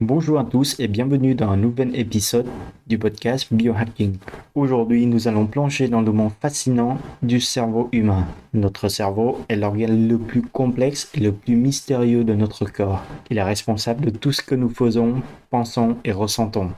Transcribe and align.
Bonjour 0.00 0.38
à 0.38 0.44
tous 0.44 0.78
et 0.78 0.86
bienvenue 0.86 1.34
dans 1.34 1.50
un 1.50 1.56
nouvel 1.56 1.98
épisode 1.98 2.46
du 2.86 3.00
podcast 3.00 3.52
Biohacking. 3.52 4.16
Aujourd'hui, 4.54 5.06
nous 5.06 5.26
allons 5.26 5.48
plonger 5.48 5.88
dans 5.88 6.02
le 6.02 6.12
monde 6.12 6.30
fascinant 6.40 6.98
du 7.20 7.40
cerveau 7.40 7.88
humain. 7.90 8.24
Notre 8.54 8.88
cerveau 8.88 9.40
est 9.48 9.56
l'organe 9.56 10.06
le 10.06 10.16
plus 10.16 10.42
complexe 10.42 11.10
et 11.14 11.18
le 11.18 11.32
plus 11.32 11.56
mystérieux 11.56 12.22
de 12.22 12.34
notre 12.34 12.64
corps. 12.64 13.02
Il 13.28 13.38
est 13.38 13.42
responsable 13.42 14.04
de 14.04 14.10
tout 14.10 14.30
ce 14.30 14.40
que 14.40 14.54
nous 14.54 14.68
faisons, 14.68 15.20
pensons 15.50 15.96
et 16.04 16.12
ressentons. 16.12 16.70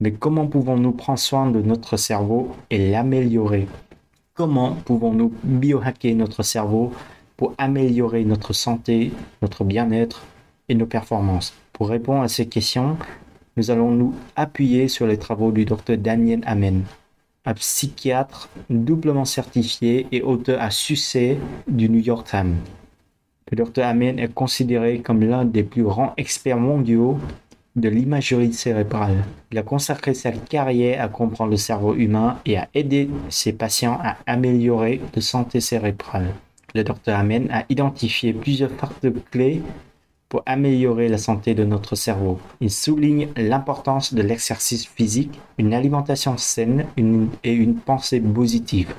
Mais 0.00 0.10
comment 0.10 0.48
pouvons-nous 0.48 0.90
prendre 0.90 1.20
soin 1.20 1.48
de 1.48 1.62
notre 1.62 1.96
cerveau 1.96 2.50
et 2.70 2.90
l'améliorer? 2.90 3.68
Comment 4.34 4.72
pouvons-nous 4.84 5.32
biohacker 5.44 6.14
notre 6.14 6.42
cerveau 6.42 6.92
pour 7.36 7.54
améliorer 7.56 8.24
notre 8.24 8.52
santé, 8.52 9.12
notre 9.42 9.62
bien-être 9.62 10.24
et 10.68 10.74
nos 10.74 10.86
performances? 10.86 11.54
Pour 11.80 11.88
répondre 11.88 12.20
à 12.20 12.28
ces 12.28 12.44
questions, 12.44 12.98
nous 13.56 13.70
allons 13.70 13.90
nous 13.90 14.14
appuyer 14.36 14.86
sur 14.86 15.06
les 15.06 15.16
travaux 15.16 15.50
du 15.50 15.64
Dr 15.64 15.96
Daniel 15.96 16.42
Amen, 16.44 16.82
un 17.46 17.54
psychiatre 17.54 18.50
doublement 18.68 19.24
certifié 19.24 20.06
et 20.12 20.20
auteur 20.20 20.60
à 20.60 20.70
succès 20.70 21.38
du 21.66 21.88
New 21.88 22.00
York 22.00 22.26
Times. 22.28 22.56
Le 23.50 23.56
Dr 23.56 23.82
Amen 23.82 24.18
est 24.18 24.34
considéré 24.34 25.00
comme 25.00 25.22
l'un 25.22 25.46
des 25.46 25.62
plus 25.62 25.82
grands 25.82 26.12
experts 26.18 26.58
mondiaux 26.58 27.18
de 27.76 27.88
l'imagerie 27.88 28.52
cérébrale. 28.52 29.24
Il 29.50 29.56
a 29.56 29.62
consacré 29.62 30.12
sa 30.12 30.32
carrière 30.32 31.02
à 31.02 31.08
comprendre 31.08 31.52
le 31.52 31.56
cerveau 31.56 31.94
humain 31.94 32.40
et 32.44 32.58
à 32.58 32.68
aider 32.74 33.08
ses 33.30 33.54
patients 33.54 33.98
à 34.04 34.18
améliorer 34.26 35.00
la 35.14 35.22
santé 35.22 35.60
cérébrale. 35.62 36.34
Le 36.74 36.84
Dr 36.84 37.14
Amen 37.14 37.48
a 37.50 37.64
identifié 37.70 38.34
plusieurs 38.34 38.70
facteurs 38.70 39.12
clés 39.30 39.62
pour 40.30 40.42
améliorer 40.46 41.08
la 41.08 41.18
santé 41.18 41.54
de 41.54 41.64
notre 41.64 41.96
cerveau. 41.96 42.38
Il 42.60 42.70
souligne 42.70 43.28
l'importance 43.36 44.14
de 44.14 44.22
l'exercice 44.22 44.86
physique, 44.86 45.38
une 45.58 45.74
alimentation 45.74 46.38
saine 46.38 46.86
et 46.96 47.52
une 47.52 47.74
pensée 47.74 48.20
positive. 48.20 48.94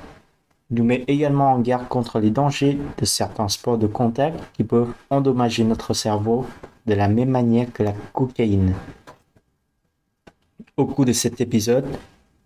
Il 0.70 0.76
nous 0.76 0.84
met 0.84 1.04
également 1.08 1.52
en 1.52 1.58
garde 1.58 1.88
contre 1.88 2.20
les 2.20 2.30
dangers 2.30 2.78
de 2.98 3.04
certains 3.06 3.48
sports 3.48 3.78
de 3.78 3.86
contact 3.86 4.38
qui 4.52 4.62
peuvent 4.62 4.92
endommager 5.10 5.64
notre 5.64 5.94
cerveau 5.94 6.46
de 6.86 6.94
la 6.94 7.08
même 7.08 7.30
manière 7.30 7.72
que 7.72 7.82
la 7.82 7.94
cocaïne. 8.12 8.74
Au 10.76 10.86
cours 10.86 11.06
de 11.06 11.12
cet 11.12 11.40
épisode, 11.40 11.86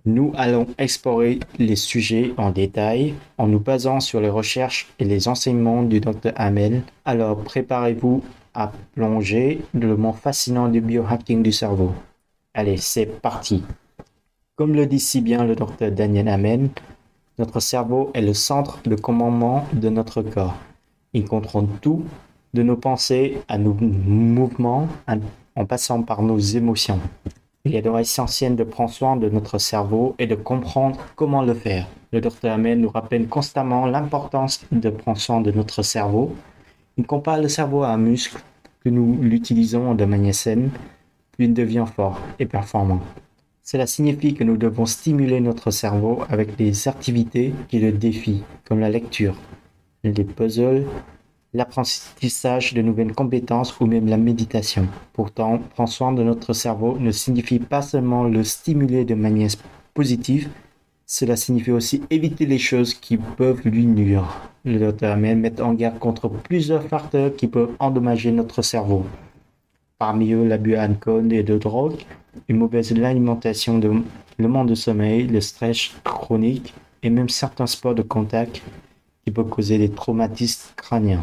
nous 0.05 0.33
allons 0.37 0.69
explorer 0.79 1.41
les 1.59 1.75
sujets 1.75 2.35
en 2.37 2.51
détail 2.51 3.15
en 3.39 3.49
nous 3.49 3.59
basant 3.59 3.99
sur 3.99 4.21
les 4.21 4.29
recherches 4.29 4.89
et 5.01 5.05
les 5.05 5.27
enseignements 5.27 5.83
du 5.83 5.99
Dr 5.99 6.31
Hamel. 6.37 6.83
Alors 7.05 7.39
préparez-vous 7.39 8.23
à 8.57 8.73
plonger 8.95 9.61
dans 9.75 9.87
le 9.87 9.97
monde 9.97 10.17
fascinant 10.17 10.69
du 10.69 10.81
biohacking 10.81 11.43
du 11.43 11.53
cerveau. 11.53 11.93
Allez, 12.55 12.79
c'est 12.79 13.07
parti. 13.07 13.63
Comme 14.57 14.75
le 14.75 14.87
dit 14.87 14.99
si 14.99 15.21
bien 15.21 15.45
le 15.45 15.55
docteur 15.55 15.93
Daniel 15.93 16.29
Amen, 16.29 16.71
notre 17.39 17.61
cerveau 17.61 18.11
est 18.15 18.23
le 18.23 18.33
centre 18.33 18.81
de 18.85 18.97
commandement 18.97 19.67
de 19.75 19.91
notre 19.91 20.23
corps. 20.23 20.57
Il 21.13 21.27
contrôle 21.27 21.69
tout, 21.83 22.03
de 22.55 22.63
nos 22.63 22.77
pensées 22.77 23.39
à 23.49 23.59
nos 23.59 23.75
mouvements, 23.75 24.89
en 25.55 25.67
passant 25.67 26.03
par 26.03 26.23
nos 26.23 26.39
émotions. 26.39 27.01
Il 27.67 27.75
est 27.75 27.83
donc 27.83 28.01
essentiel 28.01 28.57
de 28.57 28.65
prendre 28.65 28.91
soin 28.91 29.17
de 29.17 29.29
notre 29.29 29.59
cerveau 29.59 30.15
et 30.19 30.27
de 30.27 30.35
comprendre 30.35 30.99
comment 31.17 31.43
le 31.43 31.53
faire. 31.53 31.87
Le 32.13 32.23
docteur 32.23 32.55
Amen 32.55 32.81
nous 32.81 32.89
rappelle 32.89 33.29
constamment 33.29 33.85
l'importance 33.85 34.65
de 34.73 34.89
prendre 34.89 35.19
soin 35.19 35.43
de 35.43 35.51
notre 35.51 35.83
cerveau 35.83 36.33
il 36.97 37.07
compare 37.07 37.41
le 37.41 37.49
cerveau 37.49 37.83
à 37.83 37.91
un 37.91 37.99
muscle 37.99 38.43
que 38.83 38.89
nous 38.89 39.19
l'utilisons 39.21 39.95
de 39.95 40.05
manière 40.05 40.35
saine, 40.35 40.71
puis 41.33 41.47
il 41.47 41.55
devient 41.55 41.85
fort 41.95 42.21
et 42.39 42.47
performant. 42.47 43.01
Cela 43.63 43.87
signifie 43.87 44.35
que 44.35 44.45
nous 44.45 44.57
devons 44.57 44.87
stimuler 44.87 45.41
notre 45.41 45.71
cerveau 45.71 46.23
avec 46.29 46.57
des 46.57 46.89
activités 46.89 47.53
qui 47.69 47.81
le 47.81 47.93
défient, 47.93 48.45
comme 48.65 48.81
la 48.81 48.89
lecture, 48.89 49.37
les 50.05 50.25
puzzles, 50.25 50.87
l'apprentissage 51.53 52.75
de 52.75 52.83
nouvelles 52.83 53.13
compétences 53.13 53.79
ou 53.81 53.87
même 53.87 54.07
la 54.07 54.19
méditation. 54.19 54.87
Pourtant, 55.13 55.59
prendre 55.75 55.91
soin 55.91 56.13
de 56.13 56.23
notre 56.23 56.53
cerveau 56.53 56.97
ne 56.99 57.11
signifie 57.11 57.59
pas 57.59 57.83
seulement 57.83 58.25
le 58.25 58.45
stimuler 58.45 59.05
de 59.05 59.15
manière 59.15 59.51
positive, 59.95 60.49
cela 61.07 61.37
signifie 61.37 61.73
aussi 61.73 62.03
éviter 62.11 62.47
les 62.47 62.59
choses 62.59 62.95
qui 62.95 63.17
peuvent 63.17 63.63
lui 63.65 63.87
nuire. 63.87 64.51
Le 64.67 64.81
docteur 64.81 65.13
Amen 65.13 65.39
met 65.39 65.61
en 65.61 65.75
garde 65.75 66.01
contre 66.01 66.29
plusieurs 66.29 66.83
facteurs 66.83 67.37
qui 67.37 67.47
peuvent 67.47 67.71
endommager 67.79 68.33
notre 68.33 68.63
cerveau. 68.63 69.07
Parmi 69.97 70.33
eux, 70.33 70.45
l'abus 70.45 70.73
d'alcool 70.73 71.33
et 71.33 71.45
de 71.45 71.57
drogue, 71.57 72.01
une 72.49 72.57
mauvaise 72.57 72.91
alimentation, 72.91 73.81
le 73.81 74.49
manque 74.49 74.69
de 74.69 74.75
sommeil, 74.75 75.29
le 75.29 75.41
stress 75.41 75.93
chronique 76.03 76.75
et 77.05 77.11
même 77.11 77.29
certains 77.29 77.69
sports 77.69 77.95
de 77.95 78.03
contact 78.03 78.61
qui 79.25 79.31
peuvent 79.31 79.49
causer 79.49 79.79
des 79.79 79.89
traumatismes 79.89 80.73
crâniens. 80.75 81.23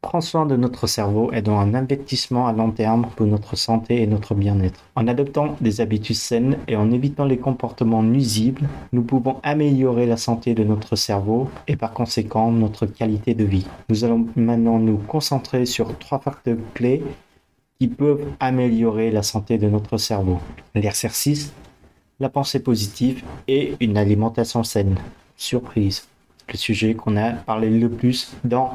Prendre 0.00 0.22
soin 0.22 0.46
de 0.46 0.54
notre 0.54 0.86
cerveau 0.86 1.32
est 1.32 1.42
donc 1.42 1.60
un 1.60 1.74
investissement 1.74 2.46
à 2.46 2.52
long 2.52 2.70
terme 2.70 3.08
pour 3.16 3.26
notre 3.26 3.56
santé 3.56 4.00
et 4.00 4.06
notre 4.06 4.36
bien-être. 4.36 4.84
En 4.94 5.08
adoptant 5.08 5.56
des 5.60 5.80
habitudes 5.80 6.14
saines 6.14 6.56
et 6.68 6.76
en 6.76 6.92
évitant 6.92 7.24
les 7.24 7.38
comportements 7.38 8.04
nuisibles, 8.04 8.68
nous 8.92 9.02
pouvons 9.02 9.40
améliorer 9.42 10.06
la 10.06 10.16
santé 10.16 10.54
de 10.54 10.62
notre 10.62 10.94
cerveau 10.94 11.50
et 11.66 11.74
par 11.74 11.92
conséquent 11.92 12.52
notre 12.52 12.86
qualité 12.86 13.34
de 13.34 13.42
vie. 13.42 13.66
Nous 13.88 14.04
allons 14.04 14.28
maintenant 14.36 14.78
nous 14.78 14.98
concentrer 14.98 15.66
sur 15.66 15.98
trois 15.98 16.20
facteurs 16.20 16.58
clés 16.74 17.02
qui 17.80 17.88
peuvent 17.88 18.24
améliorer 18.38 19.10
la 19.10 19.24
santé 19.24 19.58
de 19.58 19.68
notre 19.68 19.96
cerveau. 19.96 20.38
L'exercice, 20.76 21.52
la 22.20 22.28
pensée 22.28 22.60
positive 22.60 23.24
et 23.48 23.74
une 23.80 23.98
alimentation 23.98 24.62
saine. 24.62 24.94
Surprise, 25.36 26.06
le 26.48 26.56
sujet 26.56 26.94
qu'on 26.94 27.16
a 27.16 27.32
parlé 27.32 27.68
le 27.68 27.90
plus 27.90 28.32
dans 28.44 28.74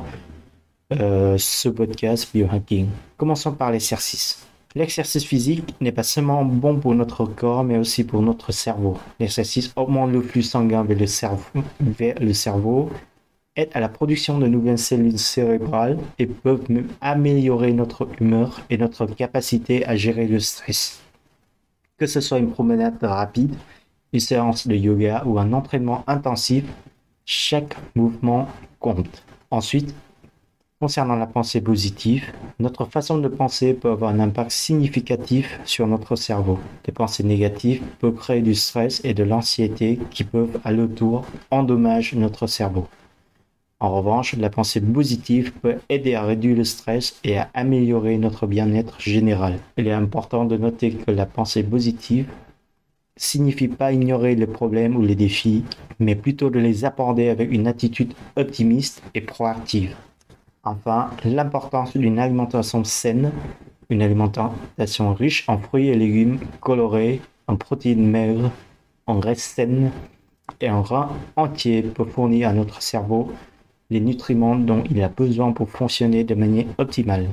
euh, 0.99 1.37
ce 1.37 1.69
podcast 1.69 2.29
biohacking. 2.33 2.87
Commençons 3.17 3.53
par 3.53 3.71
l'exercice. 3.71 4.45
L'exercice 4.75 5.23
physique 5.23 5.75
n'est 5.81 5.91
pas 5.91 6.03
seulement 6.03 6.43
bon 6.43 6.79
pour 6.79 6.95
notre 6.95 7.25
corps, 7.25 7.63
mais 7.63 7.77
aussi 7.77 8.03
pour 8.03 8.21
notre 8.21 8.51
cerveau. 8.51 8.97
L'exercice 9.19 9.71
augmente 9.75 10.11
le 10.11 10.21
flux 10.21 10.41
sanguin 10.41 10.83
vers 10.83 10.97
le 10.97 11.05
cerveau, 11.05 11.63
vers 11.79 12.15
aide 13.55 13.69
à 13.73 13.79
la 13.79 13.89
production 13.89 14.39
de 14.39 14.47
nouvelles 14.47 14.79
cellules 14.79 15.19
cérébrales 15.19 15.99
et 16.17 16.25
peuvent 16.25 16.71
même 16.71 16.87
améliorer 17.01 17.71
notre 17.71 18.07
humeur 18.19 18.61
et 18.69 18.77
notre 18.77 19.05
capacité 19.05 19.85
à 19.85 19.95
gérer 19.95 20.27
le 20.27 20.39
stress. 20.39 21.01
Que 21.97 22.07
ce 22.07 22.19
soit 22.19 22.39
une 22.39 22.49
promenade 22.49 22.97
rapide, 23.03 23.53
une 24.11 24.19
séance 24.19 24.67
de 24.67 24.75
yoga 24.75 25.23
ou 25.25 25.37
un 25.37 25.53
entraînement 25.53 26.03
intensif, 26.07 26.63
chaque 27.25 27.75
mouvement 27.95 28.47
compte. 28.79 29.23
Ensuite, 29.51 29.93
Concernant 30.83 31.15
la 31.15 31.27
pensée 31.27 31.61
positive, 31.61 32.33
notre 32.59 32.83
façon 32.83 33.17
de 33.17 33.29
penser 33.29 33.73
peut 33.73 33.91
avoir 33.91 34.11
un 34.11 34.19
impact 34.19 34.51
significatif 34.51 35.61
sur 35.63 35.87
notre 35.87 36.17
cerveau. 36.17 36.59
Des 36.83 36.91
pensées 36.91 37.23
négatives 37.23 37.81
peuvent 37.99 38.15
créer 38.15 38.41
du 38.41 38.53
stress 38.53 38.99
et 39.05 39.13
de 39.13 39.23
l'anxiété 39.23 39.97
qui 40.11 40.25
peuvent 40.25 40.59
à 40.65 40.73
leur 40.73 40.89
tour 40.93 41.25
endommager 41.51 42.17
notre 42.17 42.47
cerveau. 42.47 42.85
En 43.79 43.95
revanche, 43.95 44.35
la 44.35 44.49
pensée 44.49 44.81
positive 44.81 45.53
peut 45.53 45.77
aider 45.87 46.15
à 46.15 46.23
réduire 46.23 46.57
le 46.57 46.65
stress 46.65 47.17
et 47.23 47.37
à 47.37 47.49
améliorer 47.53 48.17
notre 48.17 48.45
bien-être 48.45 48.99
général. 48.99 49.59
Il 49.77 49.87
est 49.87 49.93
important 49.93 50.43
de 50.43 50.57
noter 50.57 50.91
que 50.91 51.11
la 51.11 51.25
pensée 51.25 51.63
positive 51.63 52.27
signifie 53.15 53.69
pas 53.69 53.93
ignorer 53.93 54.35
les 54.35 54.47
problèmes 54.47 54.97
ou 54.97 55.01
les 55.01 55.15
défis, 55.15 55.63
mais 55.99 56.15
plutôt 56.15 56.49
de 56.49 56.59
les 56.59 56.83
aborder 56.83 57.29
avec 57.29 57.53
une 57.53 57.67
attitude 57.67 58.13
optimiste 58.35 59.01
et 59.13 59.21
proactive. 59.21 59.95
Enfin, 60.65 61.09
l'importance 61.25 61.97
d'une 61.97 62.19
alimentation 62.19 62.85
saine, 62.85 63.31
une 63.89 64.01
alimentation 64.01 65.13
riche 65.13 65.43
en 65.49 65.57
fruits 65.57 65.89
et 65.89 65.95
légumes 65.95 66.39
colorés, 66.61 67.19
en 67.47 67.57
protéines 67.57 68.09
maigres, 68.09 68.49
en 69.05 69.19
graisses 69.19 69.43
saines 69.43 69.91
et 70.61 70.69
en 70.69 70.81
rein 70.81 71.09
entier 71.35 71.81
pour 71.81 72.07
fournir 72.07 72.47
à 72.47 72.53
notre 72.53 72.81
cerveau 72.81 73.33
les 73.89 73.99
nutriments 73.99 74.55
dont 74.55 74.83
il 74.89 75.03
a 75.03 75.09
besoin 75.09 75.51
pour 75.51 75.69
fonctionner 75.69 76.23
de 76.23 76.33
manière 76.33 76.65
optimale. 76.77 77.27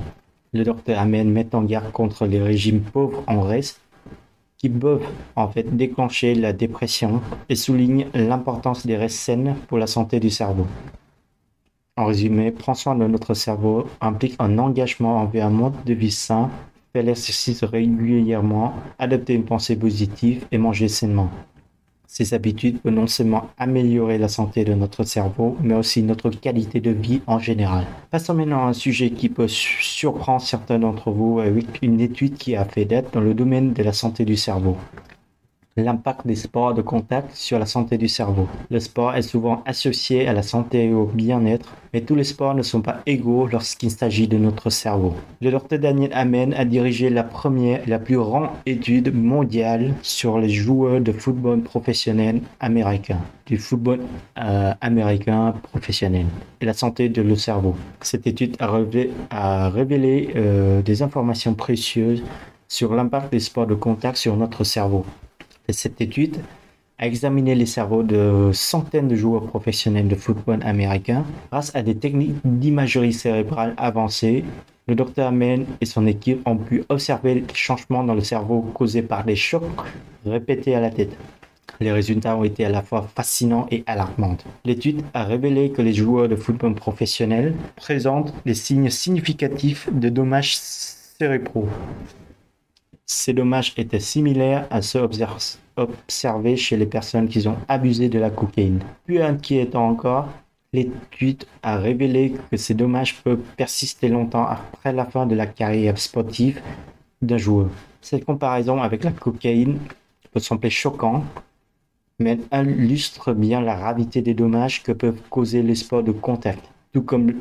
Le 0.51 0.65
docteur 0.65 0.99
Amen 0.99 1.31
met 1.31 1.55
en 1.55 1.63
garde 1.63 1.93
contre 1.93 2.25
les 2.25 2.41
régimes 2.41 2.81
pauvres 2.81 3.23
en 3.27 3.37
graisse 3.37 3.79
qui 4.57 4.69
peuvent 4.69 5.07
en 5.37 5.47
fait 5.47 5.75
déclencher 5.75 6.35
la 6.35 6.51
dépression 6.51 7.21
et 7.47 7.55
souligne 7.55 8.07
l'importance 8.13 8.85
des 8.85 8.97
restes 8.97 9.19
saines 9.19 9.55
pour 9.69 9.77
la 9.77 9.87
santé 9.87 10.19
du 10.19 10.29
cerveau. 10.29 10.67
En 11.97 12.05
résumé, 12.05 12.51
prendre 12.51 12.77
soin 12.77 12.95
de 12.95 13.05
notre 13.05 13.33
cerveau 13.33 13.85
implique 13.99 14.35
un 14.39 14.57
engagement 14.59 15.17
envers 15.17 15.47
un 15.47 15.49
mode 15.49 15.83
de 15.85 15.93
vie 15.93 16.09
sain, 16.09 16.49
faire 16.93 17.03
l'exercice 17.03 17.65
régulièrement, 17.65 18.73
adopter 18.97 19.33
une 19.33 19.43
pensée 19.43 19.75
positive 19.75 20.45
et 20.53 20.57
manger 20.57 20.87
sainement. 20.87 21.29
Ces 22.07 22.33
habitudes 22.33 22.79
peuvent 22.79 22.93
non 22.93 23.07
seulement 23.07 23.49
améliorer 23.57 24.17
la 24.17 24.29
santé 24.29 24.63
de 24.63 24.73
notre 24.73 25.03
cerveau, 25.03 25.57
mais 25.61 25.73
aussi 25.73 26.01
notre 26.01 26.29
qualité 26.29 26.79
de 26.79 26.91
vie 26.91 27.21
en 27.27 27.39
général. 27.39 27.85
Passons 28.09 28.35
maintenant 28.35 28.65
à 28.65 28.69
un 28.69 28.73
sujet 28.73 29.09
qui 29.09 29.27
peut 29.27 29.49
surprendre 29.49 30.41
certains 30.41 30.79
d'entre 30.79 31.11
vous 31.11 31.41
avec 31.41 31.79
une 31.81 31.99
étude 31.99 32.35
qui 32.35 32.55
a 32.55 32.63
fait 32.63 32.85
date 32.85 33.13
dans 33.13 33.21
le 33.21 33.33
domaine 33.33 33.73
de 33.73 33.83
la 33.83 33.93
santé 33.93 34.23
du 34.23 34.37
cerveau 34.37 34.77
l'impact 35.77 36.27
des 36.27 36.35
sports 36.35 36.73
de 36.73 36.81
contact 36.81 37.35
sur 37.35 37.57
la 37.57 37.65
santé 37.65 37.97
du 37.97 38.07
cerveau. 38.07 38.47
Le 38.69 38.79
sport 38.79 39.15
est 39.15 39.21
souvent 39.21 39.63
associé 39.65 40.27
à 40.27 40.33
la 40.33 40.43
santé 40.43 40.85
et 40.85 40.93
au 40.93 41.05
bien-être, 41.05 41.73
mais 41.93 42.01
tous 42.01 42.15
les 42.15 42.25
sports 42.25 42.53
ne 42.53 42.61
sont 42.61 42.81
pas 42.81 43.01
égaux 43.05 43.47
lorsqu'il 43.47 43.89
s'agit 43.89 44.27
de 44.27 44.37
notre 44.37 44.69
cerveau. 44.69 45.15
Le 45.41 45.49
docteur 45.51 45.79
Daniel 45.79 46.11
Amen 46.13 46.53
a 46.53 46.65
dirigé 46.65 47.09
la 47.09 47.23
première 47.23 47.83
et 47.83 47.89
la 47.89 47.99
plus 47.99 48.17
grande 48.17 48.49
étude 48.65 49.13
mondiale 49.15 49.93
sur 50.01 50.39
les 50.39 50.49
joueurs 50.49 50.99
de 50.99 51.11
football 51.11 51.61
professionnel 51.61 52.41
américain, 52.59 53.19
du 53.45 53.57
football 53.57 54.01
euh, 54.39 54.73
américain 54.81 55.53
professionnel 55.63 56.25
et 56.59 56.65
la 56.65 56.73
santé 56.73 57.07
de 57.07 57.21
le 57.21 57.35
cerveau. 57.35 57.75
Cette 58.01 58.27
étude 58.27 58.57
a 58.59 59.69
révélé, 59.69 60.29
euh, 60.35 60.81
des 60.81 61.01
informations 61.01 61.53
précieuses 61.53 62.23
sur 62.67 62.93
l'impact 62.93 63.31
des 63.31 63.39
sports 63.39 63.67
de 63.67 63.75
contact 63.75 64.17
sur 64.17 64.35
notre 64.35 64.63
cerveau 64.63 65.05
cette 65.69 66.01
étude 66.01 66.37
a 67.01 67.07
examiné 67.07 67.55
les 67.55 67.65
cerveaux 67.65 68.03
de 68.03 68.51
centaines 68.53 69.07
de 69.07 69.15
joueurs 69.15 69.47
professionnels 69.47 70.07
de 70.07 70.15
football 70.15 70.59
américains 70.63 71.25
grâce 71.51 71.75
à 71.75 71.81
des 71.81 71.95
techniques 71.95 72.35
d'imagerie 72.45 73.13
cérébrale 73.13 73.73
avancées. 73.77 74.45
Le 74.87 74.95
docteur 74.95 75.27
Amen 75.27 75.65
et 75.81 75.85
son 75.85 76.05
équipe 76.05 76.47
ont 76.47 76.57
pu 76.57 76.83
observer 76.89 77.35
les 77.35 77.45
changements 77.53 78.03
dans 78.03 78.13
le 78.13 78.21
cerveau 78.21 78.61
causés 78.61 79.01
par 79.01 79.23
des 79.23 79.35
chocs 79.35 79.63
répétés 80.25 80.75
à 80.75 80.79
la 80.79 80.91
tête. 80.91 81.17
Les 81.79 81.91
résultats 81.91 82.37
ont 82.37 82.43
été 82.43 82.65
à 82.65 82.69
la 82.69 82.83
fois 82.83 83.09
fascinants 83.15 83.65
et 83.71 83.83
alarmants. 83.87 84.37
L'étude 84.65 85.01
a 85.15 85.23
révélé 85.23 85.71
que 85.71 85.81
les 85.81 85.93
joueurs 85.93 86.29
de 86.29 86.35
football 86.35 86.75
professionnels 86.75 87.55
présentent 87.75 88.33
des 88.45 88.53
signes 88.53 88.91
significatifs 88.91 89.89
de 89.91 90.09
dommages 90.09 90.57
cérébraux 90.57 91.67
ces 93.11 93.33
dommages 93.33 93.73
étaient 93.75 93.99
similaires 93.99 94.67
à 94.69 94.81
ceux 94.81 95.05
observés 95.75 96.55
chez 96.55 96.77
les 96.77 96.85
personnes 96.85 97.27
qui 97.27 97.45
ont 97.45 97.57
abusé 97.67 98.07
de 98.07 98.17
la 98.17 98.29
cocaïne. 98.29 98.79
Plus 99.05 99.21
inquiétant 99.21 99.89
encore, 99.89 100.29
l'étude 100.71 101.43
a 101.61 101.77
révélé 101.77 102.33
que 102.49 102.55
ces 102.55 102.73
dommages 102.73 103.21
peuvent 103.21 103.41
persister 103.57 104.07
longtemps 104.07 104.45
après 104.45 104.93
la 104.93 105.05
fin 105.05 105.25
de 105.25 105.35
la 105.35 105.45
carrière 105.45 105.97
sportive 105.97 106.61
d'un 107.21 107.37
joueur. 107.37 107.69
Cette 107.99 108.23
comparaison 108.23 108.81
avec 108.81 109.03
la 109.03 109.11
cocaïne 109.11 109.77
peut 110.31 110.39
sembler 110.39 110.69
choquante, 110.69 111.25
mais 112.17 112.39
illustre 112.53 113.33
bien 113.33 113.59
la 113.59 113.75
gravité 113.75 114.21
des 114.21 114.33
dommages 114.33 114.83
que 114.83 114.93
peuvent 114.93 115.21
causer 115.29 115.61
les 115.63 115.75
sports 115.75 116.03
de 116.03 116.13
contact. 116.13 116.63
Tout 116.93 117.01
comme 117.01 117.33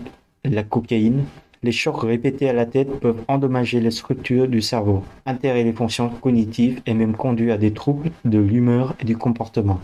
la 0.45 0.65
cocaïne, 0.65 1.25
les 1.62 1.73
chocs 1.73 2.03
répétés 2.03 2.49
à 2.49 2.53
la 2.53 2.67
tête 2.67 3.01
peuvent 3.01 3.23
endommager 3.29 3.81
les 3.81 3.91
structures 3.91 4.49
du 4.49 4.62
cerveau, 4.62 5.03
altérer 5.27 5.62
les 5.62 5.73
fonctions 5.73 6.09
cognitives 6.09 6.81
et 6.87 6.95
même 6.95 7.17
conduire 7.17 7.55
à 7.55 7.59
des 7.59 7.73
troubles 7.73 8.11
de 8.25 8.39
l'humeur 8.39 8.95
et 9.01 9.05
du 9.05 9.17
comportement. 9.17 9.81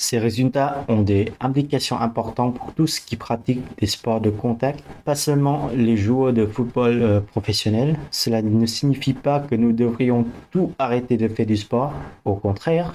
Ces 0.00 0.20
résultats 0.20 0.84
ont 0.86 1.02
des 1.02 1.32
implications 1.40 1.98
importantes 1.98 2.56
pour 2.56 2.72
tous 2.72 3.00
qui 3.00 3.16
pratiquent 3.16 3.66
des 3.78 3.88
sports 3.88 4.20
de 4.20 4.30
contact, 4.30 4.84
pas 5.04 5.16
seulement 5.16 5.70
les 5.74 5.96
joueurs 5.96 6.32
de 6.32 6.46
football 6.46 7.02
euh, 7.02 7.20
professionnels. 7.20 7.98
Cela 8.12 8.40
ne 8.40 8.64
signifie 8.64 9.12
pas 9.12 9.40
que 9.40 9.56
nous 9.56 9.72
devrions 9.72 10.24
tout 10.52 10.72
arrêter 10.78 11.16
de 11.16 11.26
faire 11.26 11.46
du 11.46 11.56
sport. 11.56 11.92
Au 12.24 12.34
contraire, 12.34 12.94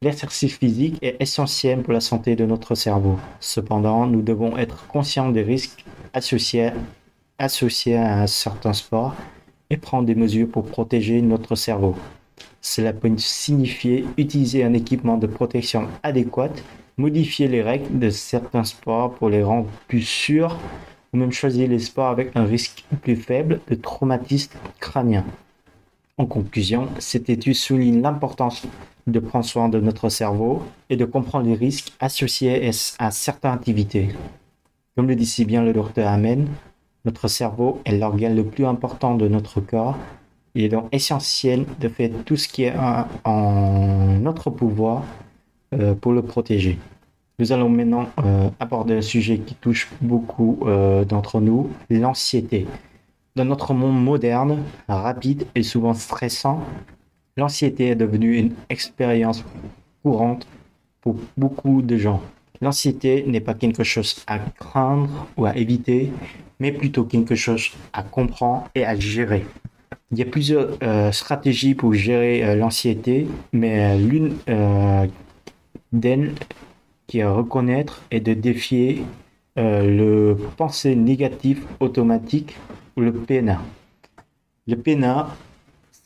l'exercice 0.00 0.56
physique 0.56 0.98
est 1.02 1.16
essentiel 1.20 1.82
pour 1.82 1.92
la 1.92 2.00
santé 2.00 2.34
de 2.34 2.46
notre 2.46 2.74
cerveau. 2.74 3.18
Cependant, 3.40 4.06
nous 4.06 4.22
devons 4.22 4.56
être 4.56 4.86
conscients 4.86 5.28
des 5.28 5.42
risques 5.42 5.84
associés 6.14 6.70
associé 7.38 7.96
à 7.96 8.20
un 8.20 8.26
certain 8.26 8.72
sport 8.72 9.14
et 9.70 9.76
prendre 9.76 10.06
des 10.06 10.14
mesures 10.14 10.48
pour 10.48 10.64
protéger 10.64 11.22
notre 11.22 11.54
cerveau. 11.54 11.96
Cela 12.60 12.92
peut 12.92 13.12
signifier 13.16 14.04
utiliser 14.16 14.64
un 14.64 14.74
équipement 14.74 15.16
de 15.16 15.26
protection 15.26 15.88
adéquat, 16.02 16.50
modifier 16.96 17.48
les 17.48 17.62
règles 17.62 17.98
de 17.98 18.10
certains 18.10 18.64
sports 18.64 19.14
pour 19.14 19.28
les 19.28 19.42
rendre 19.42 19.68
plus 19.86 20.02
sûrs, 20.02 20.58
ou 21.12 21.16
même 21.16 21.32
choisir 21.32 21.68
les 21.68 21.78
sports 21.78 22.08
avec 22.08 22.32
un 22.34 22.44
risque 22.44 22.84
plus 23.02 23.16
faible 23.16 23.60
de 23.68 23.74
traumatisme 23.74 24.58
crânien. 24.80 25.24
En 26.18 26.26
conclusion, 26.26 26.88
cette 26.98 27.30
étude 27.30 27.54
souligne 27.54 28.02
l'importance 28.02 28.66
de 29.06 29.20
prendre 29.20 29.44
soin 29.44 29.68
de 29.68 29.80
notre 29.80 30.08
cerveau 30.08 30.62
et 30.90 30.96
de 30.96 31.04
comprendre 31.04 31.46
les 31.46 31.54
risques 31.54 31.92
associés 32.00 32.70
à 32.98 33.10
certaines 33.10 33.52
activités. 33.52 34.08
Comme 34.96 35.06
le 35.06 35.14
dit 35.14 35.26
si 35.26 35.44
bien 35.44 35.62
le 35.62 35.72
docteur 35.72 36.08
Amen, 36.08 36.48
notre 37.04 37.28
cerveau 37.28 37.80
est 37.84 37.96
l'organe 37.96 38.34
le 38.34 38.44
plus 38.44 38.66
important 38.66 39.14
de 39.14 39.28
notre 39.28 39.60
corps. 39.60 39.96
Il 40.54 40.64
est 40.64 40.68
donc 40.68 40.88
essentiel 40.92 41.64
de 41.80 41.88
faire 41.88 42.10
tout 42.24 42.36
ce 42.36 42.48
qui 42.48 42.64
est 42.64 42.74
en 43.24 44.18
notre 44.20 44.50
pouvoir 44.50 45.04
euh, 45.74 45.94
pour 45.94 46.12
le 46.12 46.22
protéger. 46.22 46.78
Nous 47.38 47.52
allons 47.52 47.68
maintenant 47.68 48.08
euh, 48.24 48.48
aborder 48.58 48.96
un 48.96 49.02
sujet 49.02 49.38
qui 49.38 49.54
touche 49.54 49.88
beaucoup 50.00 50.58
euh, 50.62 51.04
d'entre 51.04 51.40
nous, 51.40 51.70
l'anxiété. 51.88 52.66
Dans 53.36 53.44
notre 53.44 53.74
monde 53.74 54.02
moderne, 54.02 54.64
rapide 54.88 55.46
et 55.54 55.62
souvent 55.62 55.94
stressant, 55.94 56.62
l'anxiété 57.36 57.88
est 57.88 57.94
devenue 57.94 58.38
une 58.38 58.54
expérience 58.70 59.44
courante 60.02 60.48
pour 61.00 61.16
beaucoup 61.36 61.80
de 61.80 61.96
gens. 61.96 62.20
L'anxiété 62.60 63.24
n'est 63.26 63.40
pas 63.40 63.54
quelque 63.54 63.84
chose 63.84 64.22
à 64.26 64.38
craindre 64.38 65.28
ou 65.36 65.46
à 65.46 65.56
éviter, 65.56 66.10
mais 66.58 66.72
plutôt 66.72 67.04
quelque 67.04 67.34
chose 67.34 67.70
à 67.92 68.02
comprendre 68.02 68.68
et 68.74 68.84
à 68.84 68.98
gérer. 68.98 69.44
Il 70.10 70.18
y 70.18 70.22
a 70.22 70.24
plusieurs 70.24 70.78
euh, 70.82 71.12
stratégies 71.12 71.74
pour 71.74 71.92
gérer 71.92 72.42
euh, 72.42 72.56
l'anxiété, 72.56 73.28
mais 73.52 73.94
euh, 73.94 73.98
l'une 73.98 74.36
d'elles 75.92 76.32
qui 77.06 77.18
est 77.18 77.22
à 77.22 77.32
reconnaître 77.32 78.02
est 78.10 78.20
de 78.20 78.34
défier 78.34 79.02
le 79.56 80.36
pensée 80.56 80.94
négative 80.94 81.64
automatique 81.80 82.56
ou 82.96 83.00
le 83.00 83.12
PNA. 83.12 83.60
Le 84.68 84.76
PNA 84.76 85.34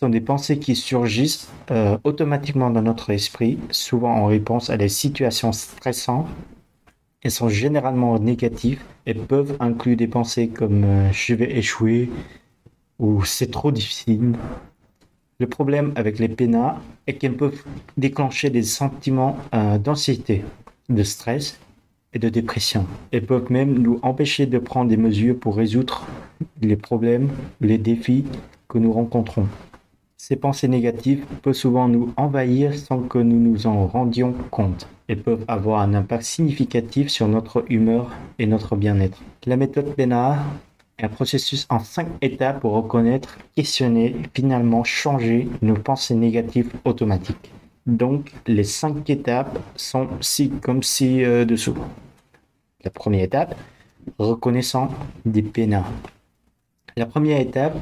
sont 0.02 0.08
des 0.08 0.20
pensées 0.20 0.58
qui 0.58 0.74
surgissent 0.74 1.48
automatiquement 2.04 2.70
dans 2.70 2.82
notre 2.82 3.10
esprit, 3.10 3.58
souvent 3.70 4.12
en 4.12 4.26
réponse 4.26 4.68
à 4.68 4.76
des 4.76 4.88
situations 4.88 5.52
stressantes 5.52 6.26
elles 7.22 7.30
sont 7.30 7.48
généralement 7.48 8.18
négatives 8.18 8.82
et 9.06 9.14
peuvent 9.14 9.56
inclure 9.60 9.96
des 9.96 10.08
pensées 10.08 10.48
comme 10.48 10.84
euh, 10.84 11.12
je 11.12 11.34
vais 11.34 11.56
échouer 11.56 12.10
ou 12.98 13.24
c'est 13.24 13.50
trop 13.50 13.70
difficile. 13.70 14.32
Le 15.38 15.46
problème 15.46 15.92
avec 15.96 16.18
les 16.18 16.28
PNA 16.28 16.80
est 17.06 17.14
qu'elles 17.14 17.36
peuvent 17.36 17.62
déclencher 17.96 18.50
des 18.50 18.62
sentiments 18.62 19.36
euh, 19.54 19.78
d'anxiété, 19.78 20.44
de 20.88 21.02
stress 21.02 21.58
et 22.12 22.18
de 22.18 22.28
dépression. 22.28 22.86
Elles 23.12 23.26
peuvent 23.26 23.50
même 23.50 23.78
nous 23.78 23.98
empêcher 24.02 24.46
de 24.46 24.58
prendre 24.58 24.90
des 24.90 24.96
mesures 24.96 25.38
pour 25.38 25.56
résoudre 25.56 26.04
les 26.60 26.76
problèmes, 26.76 27.30
les 27.60 27.78
défis 27.78 28.24
que 28.68 28.78
nous 28.78 28.92
rencontrons. 28.92 29.46
Ces 30.24 30.36
pensées 30.36 30.68
négatives 30.68 31.24
peuvent 31.42 31.52
souvent 31.52 31.88
nous 31.88 32.12
envahir 32.16 32.78
sans 32.78 33.00
que 33.00 33.18
nous 33.18 33.40
nous 33.40 33.66
en 33.66 33.88
rendions 33.88 34.32
compte 34.52 34.86
et 35.08 35.16
peuvent 35.16 35.44
avoir 35.48 35.80
un 35.80 35.94
impact 35.94 36.22
significatif 36.22 37.08
sur 37.08 37.26
notre 37.26 37.64
humeur 37.68 38.08
et 38.38 38.46
notre 38.46 38.76
bien-être. 38.76 39.20
La 39.46 39.56
méthode 39.56 39.96
PENA 39.96 40.38
est 40.96 41.06
un 41.06 41.08
processus 41.08 41.66
en 41.70 41.80
cinq 41.80 42.06
étapes 42.20 42.60
pour 42.60 42.74
reconnaître, 42.74 43.36
questionner 43.56 44.10
et 44.10 44.30
finalement 44.32 44.84
changer 44.84 45.48
nos 45.60 45.74
pensées 45.74 46.14
négatives 46.14 46.70
automatiques. 46.84 47.50
Donc, 47.86 48.32
les 48.46 48.62
cinq 48.62 49.10
étapes 49.10 49.58
sont 49.74 50.06
ci 50.20 50.50
comme 50.50 50.84
ci 50.84 51.24
euh, 51.24 51.44
dessous. 51.44 51.76
La 52.84 52.92
première 52.92 53.24
étape, 53.24 53.56
reconnaissant 54.20 54.88
des 55.26 55.42
PENA. 55.42 55.84
La 56.96 57.06
première 57.06 57.40
étape, 57.40 57.76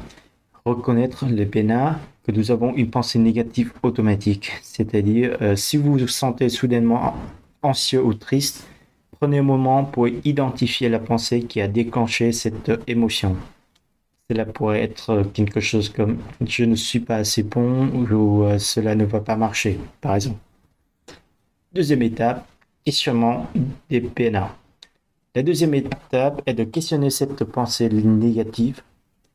reconnaître 0.65 1.25
les 1.25 1.45
PENA 1.45 1.99
que 2.23 2.31
nous 2.31 2.51
avons 2.51 2.73
une 2.75 2.89
pensée 2.89 3.19
négative 3.19 3.73
automatique. 3.83 4.51
C'est-à-dire, 4.61 5.37
euh, 5.41 5.55
si 5.55 5.77
vous 5.77 5.97
vous 5.97 6.07
sentez 6.07 6.49
soudainement 6.49 7.15
anxieux 7.61 8.03
ou 8.03 8.13
triste, 8.13 8.67
prenez 9.19 9.39
un 9.39 9.43
moment 9.43 9.83
pour 9.83 10.07
identifier 10.07 10.89
la 10.89 10.99
pensée 10.99 11.43
qui 11.43 11.61
a 11.61 11.67
déclenché 11.67 12.31
cette 12.31 12.71
émotion. 12.87 13.35
Cela 14.29 14.45
pourrait 14.45 14.83
être 14.83 15.23
quelque 15.33 15.59
chose 15.59 15.89
comme 15.89 16.17
je 16.45 16.63
ne 16.63 16.75
suis 16.75 17.01
pas 17.01 17.17
assez 17.17 17.43
bon 17.43 17.87
ou 17.87 18.43
euh, 18.43 18.57
cela 18.59 18.95
ne 18.95 19.03
va 19.03 19.19
pas 19.19 19.35
marcher, 19.35 19.77
par 19.99 20.15
exemple. 20.15 20.39
Deuxième 21.73 22.01
étape, 22.01 22.47
questionnement 22.85 23.47
des 23.89 24.01
PNA. 24.01 24.55
La 25.35 25.43
deuxième 25.43 25.73
étape 25.73 26.41
est 26.45 26.53
de 26.53 26.63
questionner 26.63 27.09
cette 27.09 27.43
pensée 27.45 27.89
négative 27.89 28.81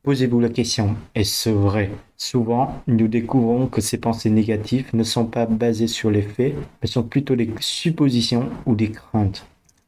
Posez-vous 0.07 0.39
la 0.39 0.47
question, 0.47 0.95
est-ce 1.15 1.49
vrai? 1.49 1.91
Souvent, 2.15 2.81
nous 2.87 3.09
découvrons 3.09 3.67
que 3.67 3.81
ces 3.81 3.97
pensées 3.97 4.29
négatives 4.29 4.87
ne 4.93 5.03
sont 5.03 5.25
pas 5.25 5.45
basées 5.45 5.87
sur 5.87 6.09
les 6.09 6.21
faits, 6.21 6.55
mais 6.81 6.87
sont 6.87 7.03
plutôt 7.03 7.35
des 7.35 7.49
suppositions 7.59 8.47
ou 8.65 8.73
des 8.73 8.89
craintes. 8.91 9.45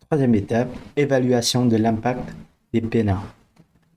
Troisième 0.09 0.35
étape, 0.35 0.75
évaluation 0.97 1.65
de 1.65 1.77
l'impact 1.77 2.35
des 2.73 2.81
pénins. 2.81 3.23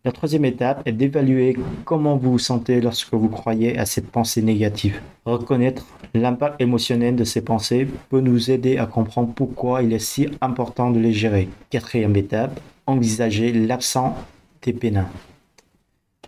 La 0.04 0.12
troisième 0.12 0.44
étape 0.44 0.82
est 0.86 0.92
d'évaluer 0.92 1.56
comment 1.84 2.16
vous 2.16 2.30
vous 2.30 2.38
sentez 2.38 2.80
lorsque 2.80 3.12
vous 3.14 3.28
croyez 3.28 3.76
à 3.76 3.84
cette 3.84 4.06
pensée 4.06 4.42
négative. 4.42 5.00
Reconnaître 5.24 5.84
l'impact 6.14 6.60
émotionnel 6.60 7.16
de 7.16 7.24
ces 7.24 7.40
pensées 7.40 7.88
peut 8.10 8.20
nous 8.20 8.48
aider 8.48 8.78
à 8.78 8.86
comprendre 8.86 9.32
pourquoi 9.34 9.82
il 9.82 9.92
est 9.92 9.98
si 9.98 10.28
important 10.40 10.92
de 10.92 11.00
les 11.00 11.14
gérer. 11.14 11.48
Quatrième 11.68 12.14
étape, 12.14 12.60
envisager 12.86 13.52
l'absence 13.52 14.14
des 14.62 14.72
pénins. 14.72 15.08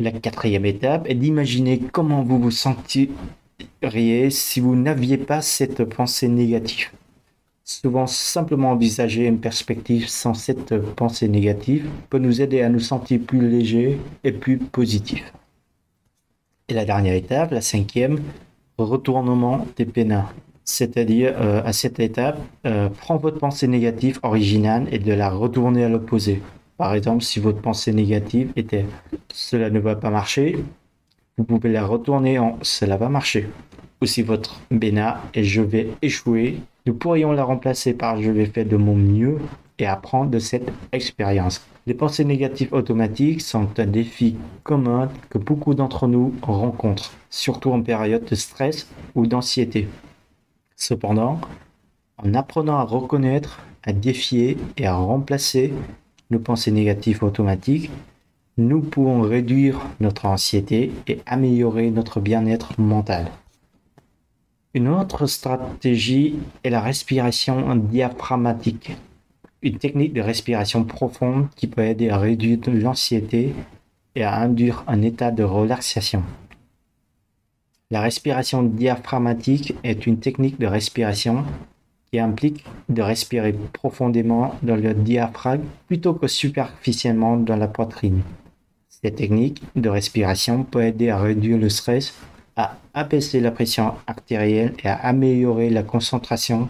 La 0.00 0.10
quatrième 0.10 0.66
étape 0.66 1.08
est 1.08 1.14
d'imaginer 1.14 1.78
comment 1.78 2.24
vous 2.24 2.40
vous 2.40 2.50
sentiriez 2.50 4.28
si 4.30 4.58
vous 4.58 4.74
n'aviez 4.74 5.18
pas 5.18 5.40
cette 5.40 5.84
pensée 5.84 6.26
négative. 6.26 6.90
Souvent, 7.62 8.08
simplement 8.08 8.72
envisager 8.72 9.24
une 9.24 9.38
perspective 9.38 10.08
sans 10.08 10.34
cette 10.34 10.76
pensée 10.96 11.28
négative 11.28 11.88
peut 12.10 12.18
nous 12.18 12.42
aider 12.42 12.60
à 12.62 12.70
nous 12.70 12.80
sentir 12.80 13.20
plus 13.20 13.48
légers 13.48 14.00
et 14.24 14.32
plus 14.32 14.58
positifs. 14.58 15.32
Et 16.68 16.74
la 16.74 16.84
dernière 16.84 17.14
étape, 17.14 17.52
la 17.52 17.60
cinquième, 17.60 18.18
retournement 18.78 19.64
des 19.76 19.84
pénins. 19.84 20.28
C'est-à-dire, 20.64 21.34
euh, 21.38 21.62
à 21.64 21.72
cette 21.72 22.00
étape, 22.00 22.40
euh, 22.66 22.88
prends 22.88 23.18
votre 23.18 23.38
pensée 23.38 23.68
négative 23.68 24.18
originale 24.24 24.88
et 24.90 24.98
de 24.98 25.12
la 25.12 25.30
retourner 25.30 25.84
à 25.84 25.88
l'opposé. 25.88 26.42
Par 26.76 26.94
exemple, 26.94 27.22
si 27.22 27.38
votre 27.38 27.60
pensée 27.60 27.92
négative 27.92 28.52
était 28.56 28.84
cela 29.32 29.70
ne 29.70 29.78
va 29.78 29.94
pas 29.94 30.10
marcher, 30.10 30.58
vous 31.38 31.44
pouvez 31.44 31.70
la 31.70 31.86
retourner 31.86 32.38
en 32.38 32.58
cela 32.62 32.96
va 32.96 33.08
marcher. 33.08 33.48
Ou 34.02 34.06
si 34.06 34.22
votre 34.22 34.60
béna 34.70 35.20
est 35.34 35.44
je 35.44 35.62
vais 35.62 35.88
échouer, 36.02 36.58
nous 36.86 36.94
pourrions 36.94 37.32
la 37.32 37.44
remplacer 37.44 37.94
par 37.94 38.20
je 38.20 38.30
vais 38.30 38.46
faire 38.46 38.66
de 38.66 38.76
mon 38.76 38.94
mieux 38.94 39.38
et 39.78 39.86
apprendre 39.86 40.30
de 40.30 40.38
cette 40.38 40.70
expérience. 40.92 41.64
Les 41.86 41.94
pensées 41.94 42.24
négatives 42.24 42.72
automatiques 42.72 43.40
sont 43.40 43.68
un 43.78 43.86
défi 43.86 44.36
commun 44.62 45.08
que 45.30 45.38
beaucoup 45.38 45.74
d'entre 45.74 46.08
nous 46.08 46.34
rencontrent, 46.42 47.12
surtout 47.30 47.70
en 47.70 47.82
période 47.82 48.24
de 48.24 48.34
stress 48.34 48.88
ou 49.14 49.26
d'anxiété. 49.26 49.88
Cependant, 50.76 51.40
en 52.16 52.34
apprenant 52.34 52.78
à 52.78 52.84
reconnaître, 52.84 53.60
à 53.84 53.92
défier 53.92 54.56
et 54.76 54.86
à 54.86 54.94
remplacer 54.94 55.72
nos 56.34 56.40
pensées 56.40 56.72
négatives 56.72 57.22
automatiques, 57.22 57.90
nous 58.58 58.80
pouvons 58.80 59.22
réduire 59.22 59.80
notre 60.00 60.26
anxiété 60.26 60.92
et 61.06 61.20
améliorer 61.26 61.90
notre 61.90 62.20
bien-être 62.20 62.80
mental. 62.80 63.30
Une 64.74 64.88
autre 64.88 65.26
stratégie 65.26 66.36
est 66.64 66.70
la 66.70 66.80
respiration 66.80 67.76
diaphragmatique, 67.76 68.96
une 69.62 69.78
technique 69.78 70.12
de 70.12 70.20
respiration 70.20 70.84
profonde 70.84 71.46
qui 71.54 71.68
peut 71.68 71.84
aider 71.84 72.10
à 72.10 72.18
réduire 72.18 72.58
l'anxiété 72.66 73.54
et 74.16 74.24
à 74.24 74.36
induire 74.36 74.82
un 74.88 75.02
état 75.02 75.30
de 75.30 75.44
relaxation. 75.44 76.24
La 77.92 78.00
respiration 78.00 78.64
diaphragmatique 78.64 79.74
est 79.84 80.06
une 80.06 80.18
technique 80.18 80.58
de 80.58 80.66
respiration 80.66 81.44
implique 82.18 82.64
de 82.88 83.02
respirer 83.02 83.54
profondément 83.72 84.54
dans 84.62 84.76
le 84.76 84.94
diaphragme 84.94 85.64
plutôt 85.86 86.14
que 86.14 86.26
superficiellement 86.26 87.36
dans 87.36 87.56
la 87.56 87.68
poitrine. 87.68 88.22
Cette 88.88 89.16
technique 89.16 89.62
de 89.76 89.88
respiration 89.88 90.64
peut 90.64 90.82
aider 90.82 91.10
à 91.10 91.18
réduire 91.18 91.58
le 91.58 91.68
stress 91.68 92.14
à 92.56 92.76
apaiser 92.94 93.40
la 93.40 93.50
pression 93.50 93.94
artérielle 94.06 94.74
et 94.82 94.88
à 94.88 94.94
améliorer 94.94 95.70
la 95.70 95.82
concentration 95.82 96.68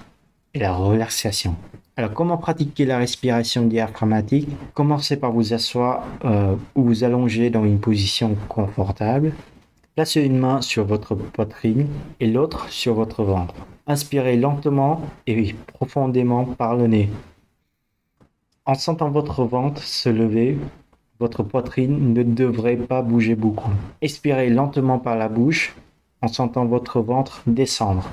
et 0.55 0.59
la 0.59 0.73
relaxation. 0.73 1.57
Alors, 1.97 2.13
comment 2.13 2.39
pratiquer 2.39 2.87
la 2.87 2.99
respiration 2.99 3.67
diaphragmatique? 3.67 4.49
Commencez 4.73 5.17
par 5.17 5.31
vous 5.31 5.53
asseoir 5.53 6.05
euh, 6.25 6.57
ou 6.75 6.85
vous 6.85 7.05
allonger 7.05 7.51
dans 7.51 7.65
une 7.65 7.79
position 7.79 8.37
confortable. 8.49 9.33
Placez 9.95 10.23
une 10.23 10.41
main 10.41 10.61
sur 10.61 10.85
votre 10.85 11.15
poitrine 11.15 11.87
et 12.19 12.27
l'autre 12.27 12.69
sur 12.69 12.95
votre 12.95 13.23
ventre. 13.23 13.55
Inspirez 13.87 14.37
lentement 14.37 15.01
et 15.29 15.55
profondément 15.69 16.47
par 16.47 16.75
le 16.75 16.89
nez. 16.89 17.09
En 18.67 18.75
sentant 18.75 19.11
votre 19.11 19.45
ventre 19.45 19.81
se 19.85 20.09
lever, 20.09 20.59
votre 21.21 21.45
poitrine 21.45 22.13
ne 22.13 22.25
devrait 22.25 22.77
pas 22.77 23.03
bouger 23.03 23.37
beaucoup. 23.37 23.71
Expirez 24.01 24.51
lentement 24.51 24.99
par 24.99 25.17
la 25.17 25.29
bouche 25.29 25.77
en 26.23 26.27
sentant 26.27 26.65
votre 26.65 27.01
ventre 27.01 27.43
descendre. 27.47 28.11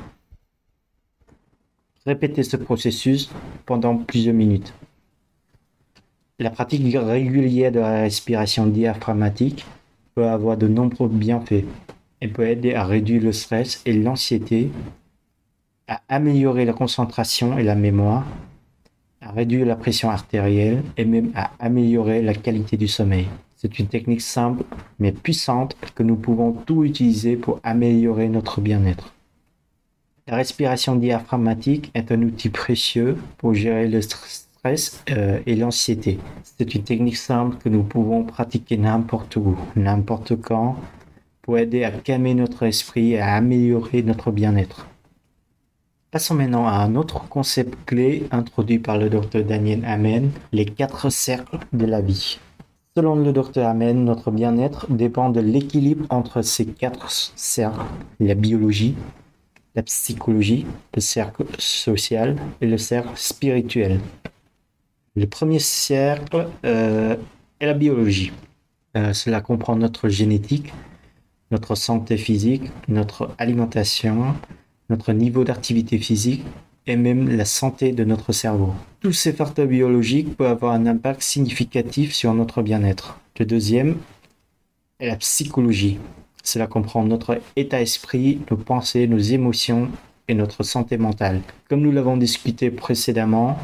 Répétez 2.06 2.44
ce 2.44 2.58
processus 2.58 3.32
pendant 3.66 3.98
plusieurs 3.98 4.36
minutes. 4.36 4.76
La 6.38 6.52
pratique 6.52 6.96
régulière 6.96 7.72
de 7.72 7.80
la 7.80 8.02
respiration 8.02 8.68
diaphragmatique 8.68 9.66
avoir 10.28 10.58
de 10.58 10.68
nombreux 10.68 11.10
bienfaits. 11.10 11.66
Elle 12.20 12.32
peut 12.32 12.48
aider 12.48 12.74
à 12.74 12.86
réduire 12.86 13.24
le 13.24 13.32
stress 13.32 13.82
et 13.86 13.94
l'anxiété, 13.94 14.72
à 15.88 16.01
améliorer 16.08 16.66
la 16.66 16.74
concentration 16.74 17.58
et 17.58 17.63
la 17.63 17.75
mémoire, 17.75 18.25
à 19.22 19.32
réduire 19.32 19.66
la 19.66 19.75
pression 19.75 20.10
artérielle 20.10 20.84
et 20.98 21.06
même 21.06 21.32
à 21.36 21.51
améliorer 21.60 22.22
la 22.22 22.34
qualité 22.34 22.78
du 22.78 22.88
sommeil. 22.88 23.28
C'est 23.56 23.80
une 23.80 23.88
technique 23.88 24.22
simple 24.22 24.63
mais 25.00 25.12
puissante 25.12 25.75
que 25.94 26.04
nous 26.04 26.16
pouvons 26.16 26.51
tout 26.51 26.84
utiliser 26.84 27.36
pour 27.36 27.60
améliorer 27.63 28.28
notre 28.30 28.62
bien-être. 28.62 29.13
La 30.28 30.36
respiration 30.36 30.96
diaphragmatique 30.96 31.92
est 31.94 32.12
un 32.12 32.22
outil 32.22 32.50
précieux 32.50 33.18
pour 33.38 33.54
gérer 33.54 33.88
le 33.88 34.01
stress 34.01 34.50
euh, 34.63 35.39
et 35.48 35.56
l'anxiété. 35.56 36.20
C'est 36.44 36.75
une 36.75 36.84
technique 36.84 37.18
simple 37.18 37.58
que 37.58 37.68
nous 37.68 37.82
pouvons 37.82 38.24
pratiquer 38.24 38.77
n'importe 38.77 39.36
où, 39.36 39.58
n'importe 39.75 40.39
quand, 40.39 40.75
pour 41.41 41.58
aider 41.58 41.84
à 41.84 41.89
calmer 41.89 42.36
notre 42.36 42.63
esprit 42.63 43.13
et 43.13 43.20
à 43.20 43.34
améliorer 43.34 44.03
notre 44.03 44.30
bien-être. 44.30 44.88
Passons 46.12 46.36
maintenant 46.36 46.68
à 46.68 46.74
un 46.74 46.96
autre 46.96 47.27
concept 47.27 47.74
clé 47.88 48.27
introduit 48.30 48.77
par 48.77 49.00
le 49.00 49.10
docteur 49.10 49.44
Daniel 49.44 49.84
Amen, 49.84 50.30
les 50.51 50.65
quatre 50.65 51.10
cercles 51.10 51.58
de 51.74 51.88
la 51.88 52.01
vie. 52.01 52.38
Selon 52.96 53.15
le 53.15 53.34
docteur 53.34 53.68
Amen, 53.68 54.06
notre 54.06 54.30
bien-être 54.30 54.86
dépend 54.91 55.32
de 55.32 55.39
l'équilibre 55.39 56.06
entre 56.12 56.44
ces 56.44 56.68
quatre 56.68 57.10
cercles, 57.10 57.86
la 58.20 58.36
biologie, 58.36 58.96
la 59.74 59.82
psychologie, 59.82 60.68
le 60.94 61.01
cercle 61.01 61.46
social 61.58 62.36
et 62.60 62.68
le 62.68 62.77
cercle 62.77 63.13
spirituel. 63.15 64.00
Le 65.15 65.27
premier 65.27 65.60
cercle 65.60 66.48
euh, 66.63 67.18
est 67.60 67.65
la 67.65 67.74
biologie. 67.74 68.32
Euh, 68.96 69.12
cela 69.12 69.41
comprend 69.41 69.75
notre 69.75 70.08
génétique, 70.08 70.72
notre 71.51 71.75
santé 71.75 72.15
physique, 72.15 72.72
notre 72.88 73.36
alimentation, 73.38 74.36
notre 74.89 75.12
niveau 75.12 75.44
d'activité 75.44 75.98
physique 75.98 76.46
et 76.88 76.96
même 76.96 77.30
la 77.36 77.44
santé 77.44 77.91
de 77.91 78.06
notre 78.06 78.32
cerveau. 78.32 78.74
Tous 79.01 79.12
ces 79.12 79.34
facteurs 79.34 79.68
biologiques 79.68 80.38
peuvent 80.38 80.51
avoir 80.51 80.74
un 80.74 80.86
impact 80.86 81.22
significatif 81.22 82.13
sur 82.13 82.34
notre 82.34 82.62
bien-être. 82.62 83.20
Le 83.38 83.46
deuxième 83.46 83.98
est 85.01 85.08
la 85.08 85.18
psychologie. 85.18 86.00
Cela 86.41 86.68
comprend 86.68 87.03
notre 87.03 87.41
état 87.58 87.80
d'esprit, 87.80 88.39
nos 88.50 88.58
pensées, 88.58 89.08
nos 89.08 89.20
émotions 89.20 89.89
et 90.30 90.36
notre 90.36 90.63
santé 90.63 90.98
mentale. 90.98 91.41
Comme 91.70 91.82
nous 91.82 91.91
l'avons 91.91 92.15
discuté 92.15 92.72
précédemment, 92.72 93.58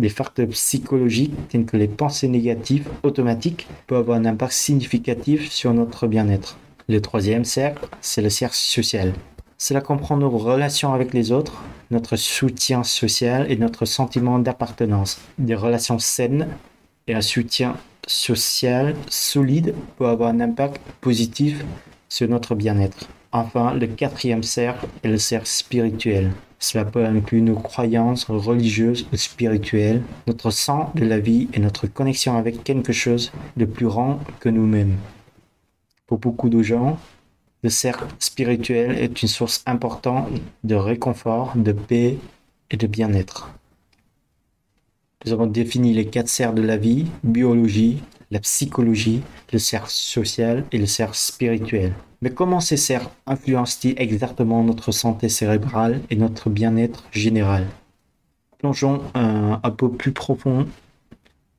les 0.00 0.08
facteurs 0.08 0.48
psychologiques 0.48 1.34
tels 1.48 1.66
que 1.66 1.76
les 1.76 1.86
pensées 1.86 2.28
négatives 2.28 2.88
automatiques 3.02 3.68
peuvent 3.86 3.98
avoir 3.98 4.18
un 4.18 4.24
impact 4.24 4.52
significatif 4.52 5.50
sur 5.50 5.74
notre 5.74 6.06
bien-être. 6.06 6.56
Le 6.88 7.00
troisième 7.00 7.44
cercle, 7.44 7.86
c'est 8.00 8.22
le 8.22 8.30
cercle 8.30 8.56
social. 8.56 9.12
Cela 9.58 9.82
comprend 9.82 10.16
nos 10.16 10.30
relations 10.30 10.94
avec 10.94 11.12
les 11.12 11.32
autres, 11.32 11.62
notre 11.90 12.16
soutien 12.16 12.82
social 12.82 13.46
et 13.50 13.56
notre 13.56 13.84
sentiment 13.84 14.38
d'appartenance. 14.38 15.20
Des 15.38 15.54
relations 15.54 15.98
saines 15.98 16.48
et 17.06 17.14
un 17.14 17.20
soutien 17.20 17.76
social 18.06 18.96
solide 19.10 19.74
peuvent 19.98 20.08
avoir 20.08 20.30
un 20.30 20.40
impact 20.40 20.80
positif 21.02 21.62
sur 22.08 22.26
notre 22.26 22.54
bien-être. 22.54 23.06
Enfin, 23.32 23.74
le 23.74 23.86
quatrième 23.86 24.42
cercle 24.42 24.86
est 25.04 25.08
le 25.08 25.18
cercle 25.18 25.46
spirituel. 25.46 26.32
Cela 26.62 26.84
peut 26.84 27.06
inclure 27.06 27.42
nos 27.42 27.56
croyances 27.56 28.26
religieuses 28.26 29.06
ou 29.12 29.16
spirituelles, 29.16 30.02
notre 30.26 30.50
sens 30.50 30.94
de 30.94 31.06
la 31.06 31.18
vie 31.18 31.48
et 31.54 31.58
notre 31.58 31.86
connexion 31.86 32.36
avec 32.36 32.62
quelque 32.62 32.92
chose 32.92 33.32
de 33.56 33.64
plus 33.64 33.86
grand 33.86 34.20
que 34.40 34.50
nous-mêmes. 34.50 34.96
Pour 36.06 36.18
beaucoup 36.18 36.50
de 36.50 36.62
gens, 36.62 36.98
le 37.62 37.70
cercle 37.70 38.04
spirituel 38.18 38.98
est 38.98 39.22
une 39.22 39.28
source 39.28 39.62
importante 39.64 40.28
de 40.62 40.74
réconfort, 40.74 41.54
de 41.56 41.72
paix 41.72 42.18
et 42.70 42.76
de 42.76 42.86
bien-être. 42.86 43.50
Nous 45.24 45.32
avons 45.32 45.46
défini 45.46 45.94
les 45.94 46.06
quatre 46.06 46.28
cercles 46.28 46.60
de 46.60 46.66
la 46.66 46.76
vie, 46.76 47.06
biologie, 47.24 48.02
la 48.30 48.38
psychologie, 48.40 49.22
le 49.52 49.58
cercle 49.58 49.90
social 49.90 50.64
et 50.72 50.78
le 50.78 50.86
cercle 50.86 51.16
spirituel. 51.16 51.94
Mais 52.22 52.30
comment 52.30 52.60
ces 52.60 52.76
cercles 52.76 53.08
influencent-ils 53.26 53.94
exactement 53.96 54.62
notre 54.62 54.92
santé 54.92 55.30
cérébrale 55.30 56.02
et 56.10 56.16
notre 56.16 56.50
bien-être 56.50 57.04
général? 57.12 57.66
Plongeons 58.58 59.00
un, 59.14 59.58
peu 59.70 59.90
plus 59.90 60.12
profond 60.12 60.66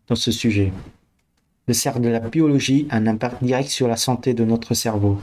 dans 0.07 0.15
ce 0.15 0.31
sujet. 0.31 0.71
Le 1.67 1.73
cercle 1.73 2.01
de 2.01 2.09
la 2.09 2.19
biologie 2.19 2.85
a 2.91 2.97
un 2.97 3.07
impact 3.07 3.43
direct 3.43 3.69
sur 3.69 3.87
la 3.87 3.97
santé 3.97 4.35
de 4.35 4.45
notre 4.45 4.75
cerveau. 4.75 5.17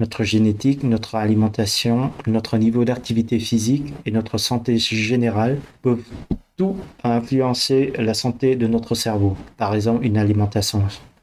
Notre 0.00 0.24
génétique, 0.24 0.84
notre 0.84 1.16
alimentation, 1.16 2.10
notre 2.26 2.56
niveau 2.56 2.86
d'activité 2.86 3.38
physique 3.38 3.92
et 4.06 4.10
notre 4.10 4.38
santé 4.38 4.78
générale 4.78 5.60
peuvent 5.82 6.02
tout 6.56 6.76
influencer 7.04 7.92
la 7.98 8.14
santé 8.14 8.56
de 8.56 8.66
notre 8.66 8.94
cerveau. 8.94 9.36
Par 9.58 9.74
exemple, 9.74 10.06
une 10.06 10.16
alimentation 10.16 10.82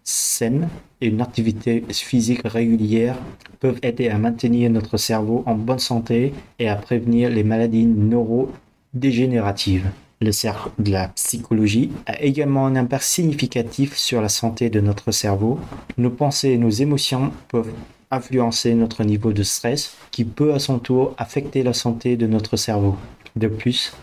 saine 0.10 0.70
et 1.02 1.08
une 1.08 1.22
activité 1.22 1.84
physique 1.92 2.42
régulière 2.44 3.16
peuvent 3.60 3.80
aider 3.84 4.10
à 4.10 4.18
maintenir 4.18 4.70
notre 4.72 4.98
cerveau 4.98 5.44
en 5.46 5.56
bonne 5.56 5.80
santé 5.80 6.34
et 6.58 6.68
à 6.68 6.76
prévenir 6.76 7.30
les 7.30 7.44
maladies 7.44 7.86
neurodégénératives. 7.86 9.88
Le 10.22 10.32
cercle 10.32 10.70
de 10.80 10.92
la 10.92 11.10
psychologie 11.10 11.92
a 12.08 12.22
également 12.22 12.66
un 12.66 12.76
impact 12.76 13.04
significatif 13.04 13.96
sur 13.96 14.22
la 14.22 14.30
santé 14.30 14.70
de 14.70 14.82
notre 14.82 15.12
cerveau. 15.12 15.60
Nos 15.98 16.10
pensées 16.10 16.50
et 16.50 16.58
nos 16.58 16.70
émotions 16.70 17.32
peuvent 17.48 17.72
influencer 18.12 18.74
notre 18.74 19.04
niveau 19.04 19.32
de 19.32 19.44
stress 19.44 19.96
qui 20.10 20.26
peut 20.26 20.54
à 20.54 20.60
son 20.60 20.80
tour 20.80 21.14
affecter 21.18 21.62
la 21.62 21.74
santé 21.74 22.18
de 22.18 22.26
notre 22.26 22.58
cerveau. 22.58 22.98
De 23.36 23.48
plus, 23.48 23.94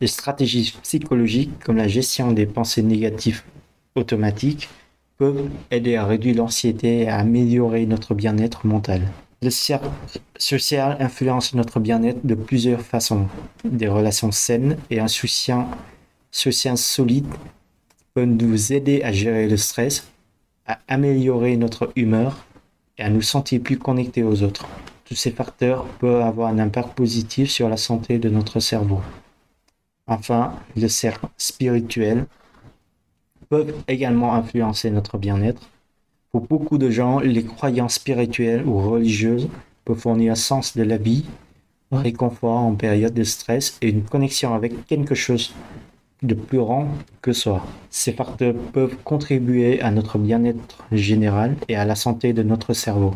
les 0.00 0.06
stratégies 0.06 0.74
psychologiques 0.82 1.58
comme 1.64 1.76
la 1.76 1.88
gestion 1.88 2.30
des 2.30 2.46
pensées 2.46 2.82
négatives 2.82 3.42
automatiques 3.96 4.68
peuvent 5.22 5.48
aider 5.70 5.94
à 5.94 6.04
réduire 6.04 6.34
l'anxiété 6.34 7.02
et 7.02 7.08
à 7.08 7.18
améliorer 7.18 7.86
notre 7.86 8.12
bien-être 8.12 8.66
mental. 8.66 9.02
Le 9.40 9.50
cercle 9.50 9.88
social 10.36 10.96
influence 10.98 11.54
notre 11.54 11.78
bien-être 11.78 12.26
de 12.26 12.34
plusieurs 12.34 12.80
façons. 12.80 13.28
Des 13.64 13.86
relations 13.86 14.32
saines 14.32 14.78
et 14.90 14.98
un 14.98 15.06
soutien 15.06 15.68
social 16.32 16.76
solide 16.76 17.28
peuvent 18.14 18.26
nous 18.26 18.72
aider 18.72 19.04
à 19.04 19.12
gérer 19.12 19.48
le 19.48 19.56
stress, 19.56 20.10
à 20.66 20.80
améliorer 20.88 21.56
notre 21.56 21.92
humeur 21.94 22.44
et 22.98 23.04
à 23.04 23.08
nous 23.08 23.22
sentir 23.22 23.60
plus 23.60 23.78
connectés 23.78 24.24
aux 24.24 24.42
autres. 24.42 24.66
Tous 25.04 25.14
ces 25.14 25.30
facteurs 25.30 25.84
peuvent 26.00 26.22
avoir 26.22 26.48
un 26.48 26.58
impact 26.58 26.94
positif 26.96 27.48
sur 27.48 27.68
la 27.68 27.76
santé 27.76 28.18
de 28.18 28.28
notre 28.28 28.58
cerveau. 28.58 29.00
Enfin, 30.08 30.52
le 30.76 30.88
cercle 30.88 31.28
spirituel 31.38 32.26
peut 33.52 33.66
également 33.86 34.32
influencer 34.32 34.90
notre 34.90 35.18
bien-être 35.18 35.68
pour 36.32 36.46
beaucoup 36.46 36.78
de 36.78 36.88
gens, 36.88 37.20
les 37.20 37.44
croyances 37.44 37.96
spirituelles 37.96 38.66
ou 38.66 38.80
religieuses 38.80 39.48
peuvent 39.84 39.98
fournir 39.98 40.32
un 40.32 40.34
sens 40.34 40.74
de 40.74 40.82
la 40.82 40.96
vie, 40.96 41.26
un 41.90 42.00
réconfort 42.00 42.56
en 42.56 42.74
période 42.74 43.12
de 43.12 43.22
stress 43.22 43.76
et 43.82 43.90
une 43.90 44.04
connexion 44.04 44.54
avec 44.54 44.86
quelque 44.86 45.14
chose 45.14 45.54
de 46.22 46.32
plus 46.32 46.56
grand 46.56 46.88
que 47.20 47.34
soi. 47.34 47.66
Ces 47.90 48.14
facteurs 48.14 48.54
peuvent 48.72 48.96
contribuer 49.04 49.82
à 49.82 49.90
notre 49.90 50.16
bien-être 50.16 50.86
général 50.90 51.54
et 51.68 51.76
à 51.76 51.84
la 51.84 51.96
santé 51.96 52.32
de 52.32 52.42
notre 52.42 52.72
cerveau. 52.72 53.12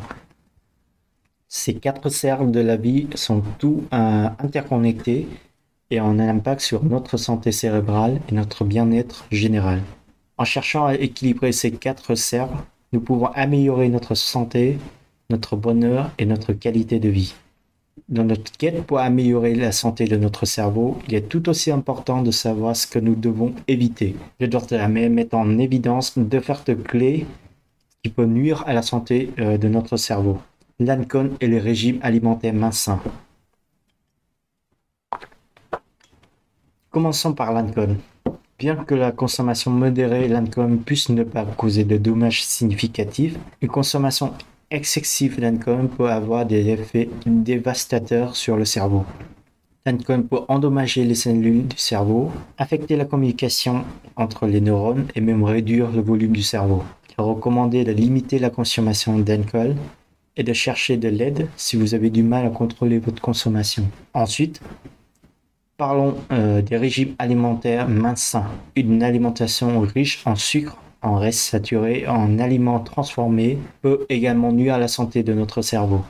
Ces 1.49 1.73
quatre 1.77 2.11
cercles 2.11 2.51
de 2.51 2.61
la 2.61 2.77
vie 2.77 3.07
sont 3.15 3.43
tous 3.59 3.85
interconnectés 3.91 5.27
et 5.91 6.03
ont 6.03 6.11
un 6.11 6.29
impact 6.29 6.61
sur 6.61 6.85
notre 6.85 7.17
santé 7.17 7.51
cérébrale 7.51 8.21
et 8.29 8.35
notre 8.35 8.67
bien-être 8.67 9.25
général. 9.31 9.81
En 10.39 10.45
cherchant 10.45 10.87
à 10.87 10.95
équilibrer 10.95 11.53
ces 11.53 11.71
quatre 11.71 12.15
cercles, 12.15 12.57
nous 12.93 13.01
pouvons 13.01 13.27
améliorer 13.29 13.89
notre 13.89 14.15
santé, 14.15 14.79
notre 15.31 15.57
bonheur 15.57 16.11
et 16.19 16.27
notre 16.27 16.53
qualité 16.53 16.99
de 16.99 17.09
vie. 17.09 17.35
Dans 18.11 18.25
notre 18.25 18.53
quête 18.53 18.85
pour 18.85 18.99
améliorer 18.99 19.55
la 19.55 19.73
santé 19.73 20.05
de 20.05 20.17
notre 20.17 20.45
cerveau, 20.45 20.99
il 21.09 21.15
est 21.15 21.29
tout 21.29 21.49
aussi 21.49 21.71
important 21.71 22.23
de 22.23 22.31
savoir 22.31 22.77
ce 22.77 22.87
que 22.87 22.99
nous 22.99 23.15
devons 23.15 23.55
éviter. 23.67 24.15
Le 24.39 24.47
docteur 24.47 24.83
Hamel 24.83 25.11
met 25.11 25.35
en 25.35 25.59
évidence 25.59 26.19
deux 26.19 26.41
facteurs 26.41 26.83
clés 26.85 27.27
qui 28.03 28.11
peuvent 28.11 28.29
nuire 28.29 28.63
à 28.67 28.75
la 28.75 28.83
santé 28.83 29.33
euh, 29.39 29.57
de 29.57 29.69
notre 29.69 29.97
cerveau. 29.97 30.39
L'alcool 30.79 31.33
et 31.41 31.49
les 31.49 31.59
régimes 31.59 31.99
alimentaires 32.03 32.53
minces. 32.53 32.91
Commençons 36.91 37.33
par 37.33 37.53
l'alcool. 37.53 37.97
Bien 38.59 38.77
que 38.77 38.95
la 38.95 39.13
consommation 39.13 39.71
modérée 39.71 40.29
d'alcool 40.29 40.79
puisse 40.79 41.11
ne 41.11 41.25
pas 41.25 41.45
causer 41.45 41.85
de 41.85 41.99
dommages 41.99 42.43
significatifs, 42.43 43.37
une 43.61 43.69
consommation 43.69 44.33
excessive 44.71 45.39
d'alcool 45.39 45.89
peut 45.89 46.09
avoir 46.09 46.47
des 46.47 46.71
effets 46.71 47.11
dévastateurs 47.27 48.35
sur 48.35 48.57
le 48.57 48.65
cerveau. 48.65 49.05
L'alcool 49.85 50.25
peut 50.25 50.41
endommager 50.49 51.05
les 51.05 51.15
cellules 51.15 51.69
du 51.69 51.77
cerveau, 51.77 52.33
affecter 52.57 52.97
la 52.97 53.05
communication 53.05 53.85
entre 54.17 54.47
les 54.47 54.63
neurones 54.63 55.07
et 55.15 55.21
même 55.21 55.45
réduire 55.45 55.91
le 55.91 56.01
volume 56.01 56.33
du 56.33 56.43
cerveau. 56.43 56.83
Il 57.11 57.21
est 57.21 57.23
recommandé 57.23 57.85
de 57.85 57.93
limiter 57.93 58.39
la 58.39 58.49
consommation 58.49 59.19
d'alcool 59.19 59.77
et 60.35 60.43
de 60.43 60.53
chercher 60.55 60.97
de 60.97 61.09
l'aide 61.09 61.47
si 61.59 61.77
vous 61.77 61.95
avez 61.95 62.09
du 62.09 62.23
mal 62.23 62.47
à 62.47 62.51
contrôler 62.51 63.01
votre 63.01 63.21
consommation. 63.21 63.85
Ensuite, 64.15 64.63
Parlons 65.77 66.17
euh, 66.33 66.63
des 66.63 66.79
régimes 66.79 67.15
alimentaires 67.19 67.87
minces 67.87 68.35
Une 68.77 69.03
alimentation 69.03 69.81
riche 69.81 70.23
en 70.27 70.35
sucre, 70.35 70.79
en 71.03 71.17
restes 71.17 71.51
saturés, 71.51 72.07
en 72.09 72.39
aliments 72.39 72.81
transformés 72.81 73.59
peut 73.83 74.07
également 74.09 74.53
nuire 74.53 74.77
à 74.77 74.79
la 74.79 74.89
santé 74.89 75.23
de 75.23 75.35
notre 75.35 75.61
cerveau. 75.61 76.01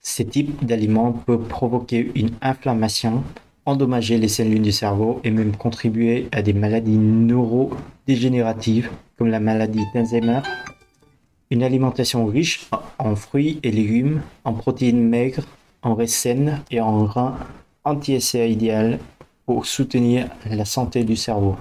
Ces 0.00 0.24
types 0.24 0.64
d'aliments 0.64 1.10
peuvent 1.10 1.48
provoquer 1.48 2.12
une 2.14 2.30
inflammation, 2.42 3.24
endommager 3.66 4.18
les 4.18 4.28
cellules 4.28 4.62
du 4.62 4.70
cerveau 4.70 5.20
et 5.24 5.32
même 5.32 5.56
contribuer 5.56 6.28
à 6.30 6.42
des 6.42 6.52
maladies 6.52 6.96
neurodégénératives 6.96 8.88
comme 9.18 9.30
la 9.30 9.40
maladie 9.40 9.82
d'Alzheimer. 9.92 10.42
Une 11.50 11.64
alimentation 11.64 12.24
riche 12.26 12.70
en 12.98 13.16
fruits 13.16 13.58
et 13.64 13.72
légumes, 13.72 14.22
en 14.44 14.52
protéines 14.52 15.08
maigres, 15.08 15.46
en 15.82 15.96
restes 15.96 16.14
saines 16.14 16.62
et 16.70 16.80
en 16.80 17.02
grains 17.02 17.36
anti-essai 17.84 18.50
idéal 18.50 18.98
pour 19.46 19.66
soutenir 19.66 20.28
la 20.50 20.64
santé 20.64 21.04
du 21.04 21.16
cerveau. 21.16 21.56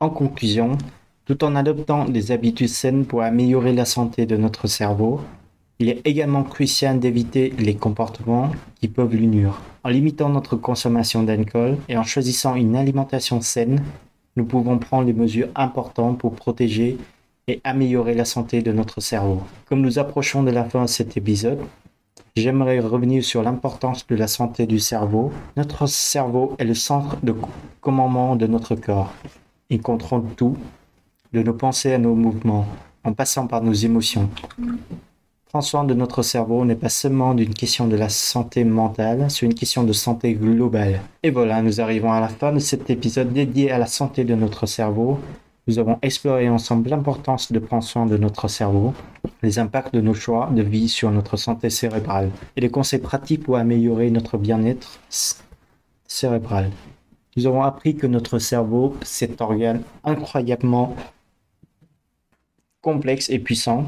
En 0.00 0.10
conclusion, 0.10 0.76
tout 1.24 1.44
en 1.44 1.54
adoptant 1.54 2.06
des 2.06 2.32
habitudes 2.32 2.68
saines 2.68 3.04
pour 3.06 3.22
améliorer 3.22 3.72
la 3.72 3.84
santé 3.84 4.26
de 4.26 4.36
notre 4.36 4.66
cerveau, 4.66 5.20
il 5.78 5.88
est 5.88 6.00
également 6.04 6.42
crucial 6.42 6.98
d'éviter 6.98 7.52
les 7.58 7.74
comportements 7.74 8.50
qui 8.80 8.88
peuvent 8.88 9.14
l'unir. 9.14 9.60
En 9.84 9.88
limitant 9.88 10.28
notre 10.28 10.56
consommation 10.56 11.22
d'alcool 11.22 11.76
et 11.88 11.96
en 11.96 12.04
choisissant 12.04 12.54
une 12.54 12.76
alimentation 12.76 13.40
saine, 13.40 13.82
nous 14.36 14.44
pouvons 14.44 14.78
prendre 14.78 15.06
les 15.06 15.12
mesures 15.12 15.48
importantes 15.54 16.18
pour 16.18 16.34
protéger 16.34 16.98
et 17.48 17.60
améliorer 17.64 18.14
la 18.14 18.24
santé 18.24 18.62
de 18.62 18.72
notre 18.72 19.00
cerveau. 19.00 19.42
Comme 19.66 19.80
nous 19.80 19.98
approchons 19.98 20.42
de 20.42 20.50
la 20.50 20.64
fin 20.64 20.82
de 20.82 20.88
cet 20.88 21.16
épisode, 21.16 21.60
J'aimerais 22.34 22.80
revenir 22.80 23.22
sur 23.22 23.42
l'importance 23.42 24.06
de 24.06 24.16
la 24.16 24.26
santé 24.26 24.66
du 24.66 24.78
cerveau. 24.78 25.30
Notre 25.58 25.86
cerveau 25.86 26.54
est 26.58 26.64
le 26.64 26.72
centre 26.72 27.18
de 27.22 27.34
commandement 27.82 28.36
de 28.36 28.46
notre 28.46 28.74
corps. 28.74 29.12
Il 29.68 29.82
contrôle 29.82 30.24
tout, 30.34 30.56
de 31.34 31.42
nos 31.42 31.52
pensées 31.52 31.92
à 31.92 31.98
nos 31.98 32.14
mouvements, 32.14 32.66
en 33.04 33.12
passant 33.12 33.46
par 33.46 33.62
nos 33.62 33.74
émotions. 33.74 34.30
Prendre 35.50 35.64
soin 35.66 35.84
de 35.84 35.92
notre 35.92 36.22
cerveau 36.22 36.64
n'est 36.64 36.74
pas 36.74 36.88
seulement 36.88 37.36
une 37.36 37.52
question 37.52 37.86
de 37.86 37.96
la 37.96 38.08
santé 38.08 38.64
mentale, 38.64 39.26
c'est 39.28 39.44
une 39.44 39.52
question 39.52 39.84
de 39.84 39.92
santé 39.92 40.32
globale. 40.32 41.02
Et 41.22 41.30
voilà, 41.30 41.60
nous 41.60 41.82
arrivons 41.82 42.12
à 42.12 42.20
la 42.20 42.28
fin 42.28 42.50
de 42.50 42.60
cet 42.60 42.88
épisode 42.88 43.34
dédié 43.34 43.70
à 43.70 43.76
la 43.76 43.86
santé 43.86 44.24
de 44.24 44.34
notre 44.34 44.64
cerveau. 44.64 45.18
Nous 45.66 45.78
avons 45.78 45.98
exploré 46.00 46.48
ensemble 46.48 46.88
l'importance 46.88 47.52
de 47.52 47.58
prendre 47.58 47.84
soin 47.84 48.06
de 48.06 48.16
notre 48.16 48.48
cerveau, 48.48 48.94
les 49.42 49.58
impacts 49.58 49.94
de 49.94 50.00
nos 50.00 50.14
choix 50.14 50.50
de 50.54 50.62
vie 50.62 50.88
sur 50.88 51.10
notre 51.10 51.36
santé 51.36 51.70
cérébrale 51.70 52.30
et 52.56 52.60
les 52.60 52.70
conseils 52.70 53.00
pratiques 53.00 53.44
pour 53.44 53.56
améliorer 53.56 54.10
notre 54.10 54.38
bien-être 54.38 55.00
cérébral. 56.06 56.70
Nous 57.36 57.46
avons 57.46 57.62
appris 57.62 57.96
que 57.96 58.06
notre 58.06 58.38
cerveau, 58.38 58.96
cet 59.02 59.40
organe 59.40 59.82
incroyablement 60.04 60.94
complexe 62.82 63.30
et 63.30 63.38
puissant, 63.38 63.86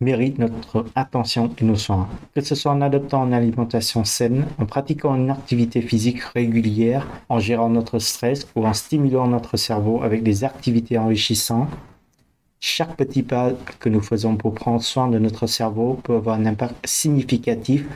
mérite 0.00 0.38
notre 0.38 0.84
attention 0.94 1.50
et 1.58 1.64
nos 1.64 1.76
soins. 1.76 2.08
Que 2.34 2.42
ce 2.42 2.54
soit 2.54 2.72
en 2.72 2.82
adoptant 2.82 3.26
une 3.26 3.34
alimentation 3.34 4.04
saine, 4.04 4.46
en 4.58 4.66
pratiquant 4.66 5.14
une 5.14 5.30
activité 5.30 5.80
physique 5.80 6.20
régulière, 6.20 7.06
en 7.28 7.38
gérant 7.38 7.70
notre 7.70 7.98
stress 7.98 8.46
ou 8.54 8.66
en 8.66 8.74
stimulant 8.74 9.26
notre 9.26 9.56
cerveau 9.56 10.02
avec 10.02 10.22
des 10.22 10.44
activités 10.44 10.98
enrichissantes, 10.98 11.70
chaque 12.68 12.96
petit 12.96 13.22
pas 13.22 13.52
que 13.78 13.88
nous 13.88 14.00
faisons 14.00 14.34
pour 14.34 14.52
prendre 14.52 14.82
soin 14.82 15.06
de 15.06 15.20
notre 15.20 15.46
cerveau 15.46 16.00
peut 16.02 16.16
avoir 16.16 16.36
un 16.36 16.46
impact 16.46 16.74
significatif 16.84 17.86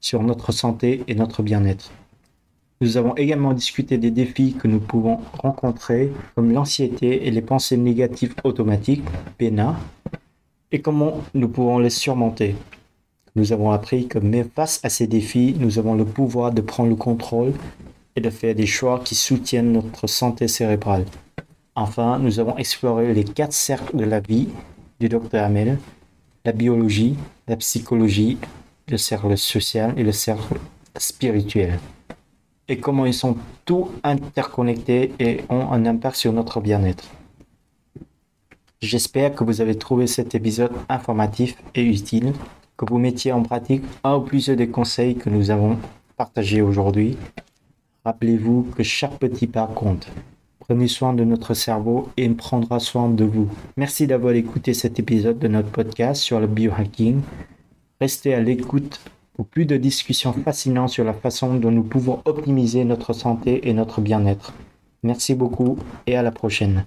sur 0.00 0.22
notre 0.22 0.50
santé 0.50 1.04
et 1.08 1.14
notre 1.14 1.42
bien-être. 1.42 1.92
Nous 2.80 2.96
avons 2.96 3.14
également 3.16 3.52
discuté 3.52 3.98
des 3.98 4.10
défis 4.10 4.54
que 4.54 4.66
nous 4.66 4.80
pouvons 4.80 5.20
rencontrer, 5.34 6.10
comme 6.34 6.52
l'anxiété 6.52 7.26
et 7.26 7.30
les 7.30 7.42
pensées 7.42 7.76
négatives 7.76 8.34
automatiques, 8.44 9.04
PENA, 9.36 9.76
et 10.72 10.80
comment 10.80 11.20
nous 11.34 11.48
pouvons 11.48 11.78
les 11.78 11.90
surmonter. 11.90 12.56
Nous 13.36 13.52
avons 13.52 13.72
appris 13.72 14.08
que 14.08 14.18
face 14.54 14.80
à 14.82 14.88
ces 14.88 15.06
défis, 15.06 15.54
nous 15.58 15.78
avons 15.78 15.94
le 15.94 16.06
pouvoir 16.06 16.50
de 16.50 16.62
prendre 16.62 16.88
le 16.88 16.96
contrôle 16.96 17.52
et 18.16 18.22
de 18.22 18.30
faire 18.30 18.54
des 18.54 18.66
choix 18.66 19.00
qui 19.04 19.16
soutiennent 19.16 19.72
notre 19.72 20.06
santé 20.06 20.48
cérébrale. 20.48 21.04
Enfin, 21.76 22.18
nous 22.20 22.38
avons 22.38 22.56
exploré 22.56 23.12
les 23.12 23.24
quatre 23.24 23.52
cercles 23.52 23.96
de 23.96 24.04
la 24.04 24.20
vie 24.20 24.48
du 25.00 25.08
Dr 25.08 25.38
Hamel, 25.38 25.78
la 26.44 26.52
biologie, 26.52 27.16
la 27.48 27.56
psychologie, 27.56 28.38
le 28.88 28.96
cercle 28.96 29.36
social 29.36 29.92
et 29.96 30.04
le 30.04 30.12
cercle 30.12 30.54
spirituel. 30.96 31.80
Et 32.68 32.78
comment 32.78 33.06
ils 33.06 33.14
sont 33.14 33.36
tous 33.64 33.88
interconnectés 34.04 35.12
et 35.18 35.40
ont 35.48 35.72
un 35.72 35.84
impact 35.84 36.16
sur 36.16 36.32
notre 36.32 36.60
bien-être. 36.60 37.04
J'espère 38.80 39.34
que 39.34 39.42
vous 39.42 39.60
avez 39.60 39.76
trouvé 39.76 40.06
cet 40.06 40.34
épisode 40.34 40.72
informatif 40.88 41.56
et 41.74 41.82
utile 41.82 42.32
que 42.76 42.84
vous 42.84 42.98
mettiez 42.98 43.32
en 43.32 43.42
pratique 43.42 43.82
un 44.04 44.16
ou 44.16 44.20
plusieurs 44.20 44.56
des 44.56 44.68
conseils 44.68 45.16
que 45.16 45.30
nous 45.30 45.50
avons 45.50 45.78
partagés 46.16 46.62
aujourd'hui. 46.62 47.16
Rappelez-vous 48.04 48.68
que 48.76 48.82
chaque 48.82 49.18
petit 49.18 49.46
pas 49.46 49.66
compte. 49.66 50.08
Prenez 50.66 50.88
soin 50.88 51.12
de 51.12 51.24
notre 51.24 51.52
cerveau 51.52 52.08
et 52.16 52.26
prendra 52.30 52.80
soin 52.80 53.10
de 53.10 53.24
vous. 53.24 53.48
Merci 53.76 54.06
d'avoir 54.06 54.32
écouté 54.32 54.72
cet 54.72 54.98
épisode 54.98 55.38
de 55.38 55.46
notre 55.46 55.68
podcast 55.68 56.22
sur 56.22 56.40
le 56.40 56.46
biohacking. 56.46 57.20
Restez 58.00 58.32
à 58.32 58.40
l'écoute 58.40 58.98
pour 59.34 59.46
plus 59.46 59.66
de 59.66 59.76
discussions 59.76 60.32
fascinantes 60.32 60.88
sur 60.88 61.04
la 61.04 61.12
façon 61.12 61.54
dont 61.54 61.70
nous 61.70 61.82
pouvons 61.82 62.22
optimiser 62.24 62.84
notre 62.84 63.12
santé 63.12 63.68
et 63.68 63.74
notre 63.74 64.00
bien-être. 64.00 64.54
Merci 65.02 65.34
beaucoup 65.34 65.76
et 66.06 66.16
à 66.16 66.22
la 66.22 66.30
prochaine. 66.30 66.86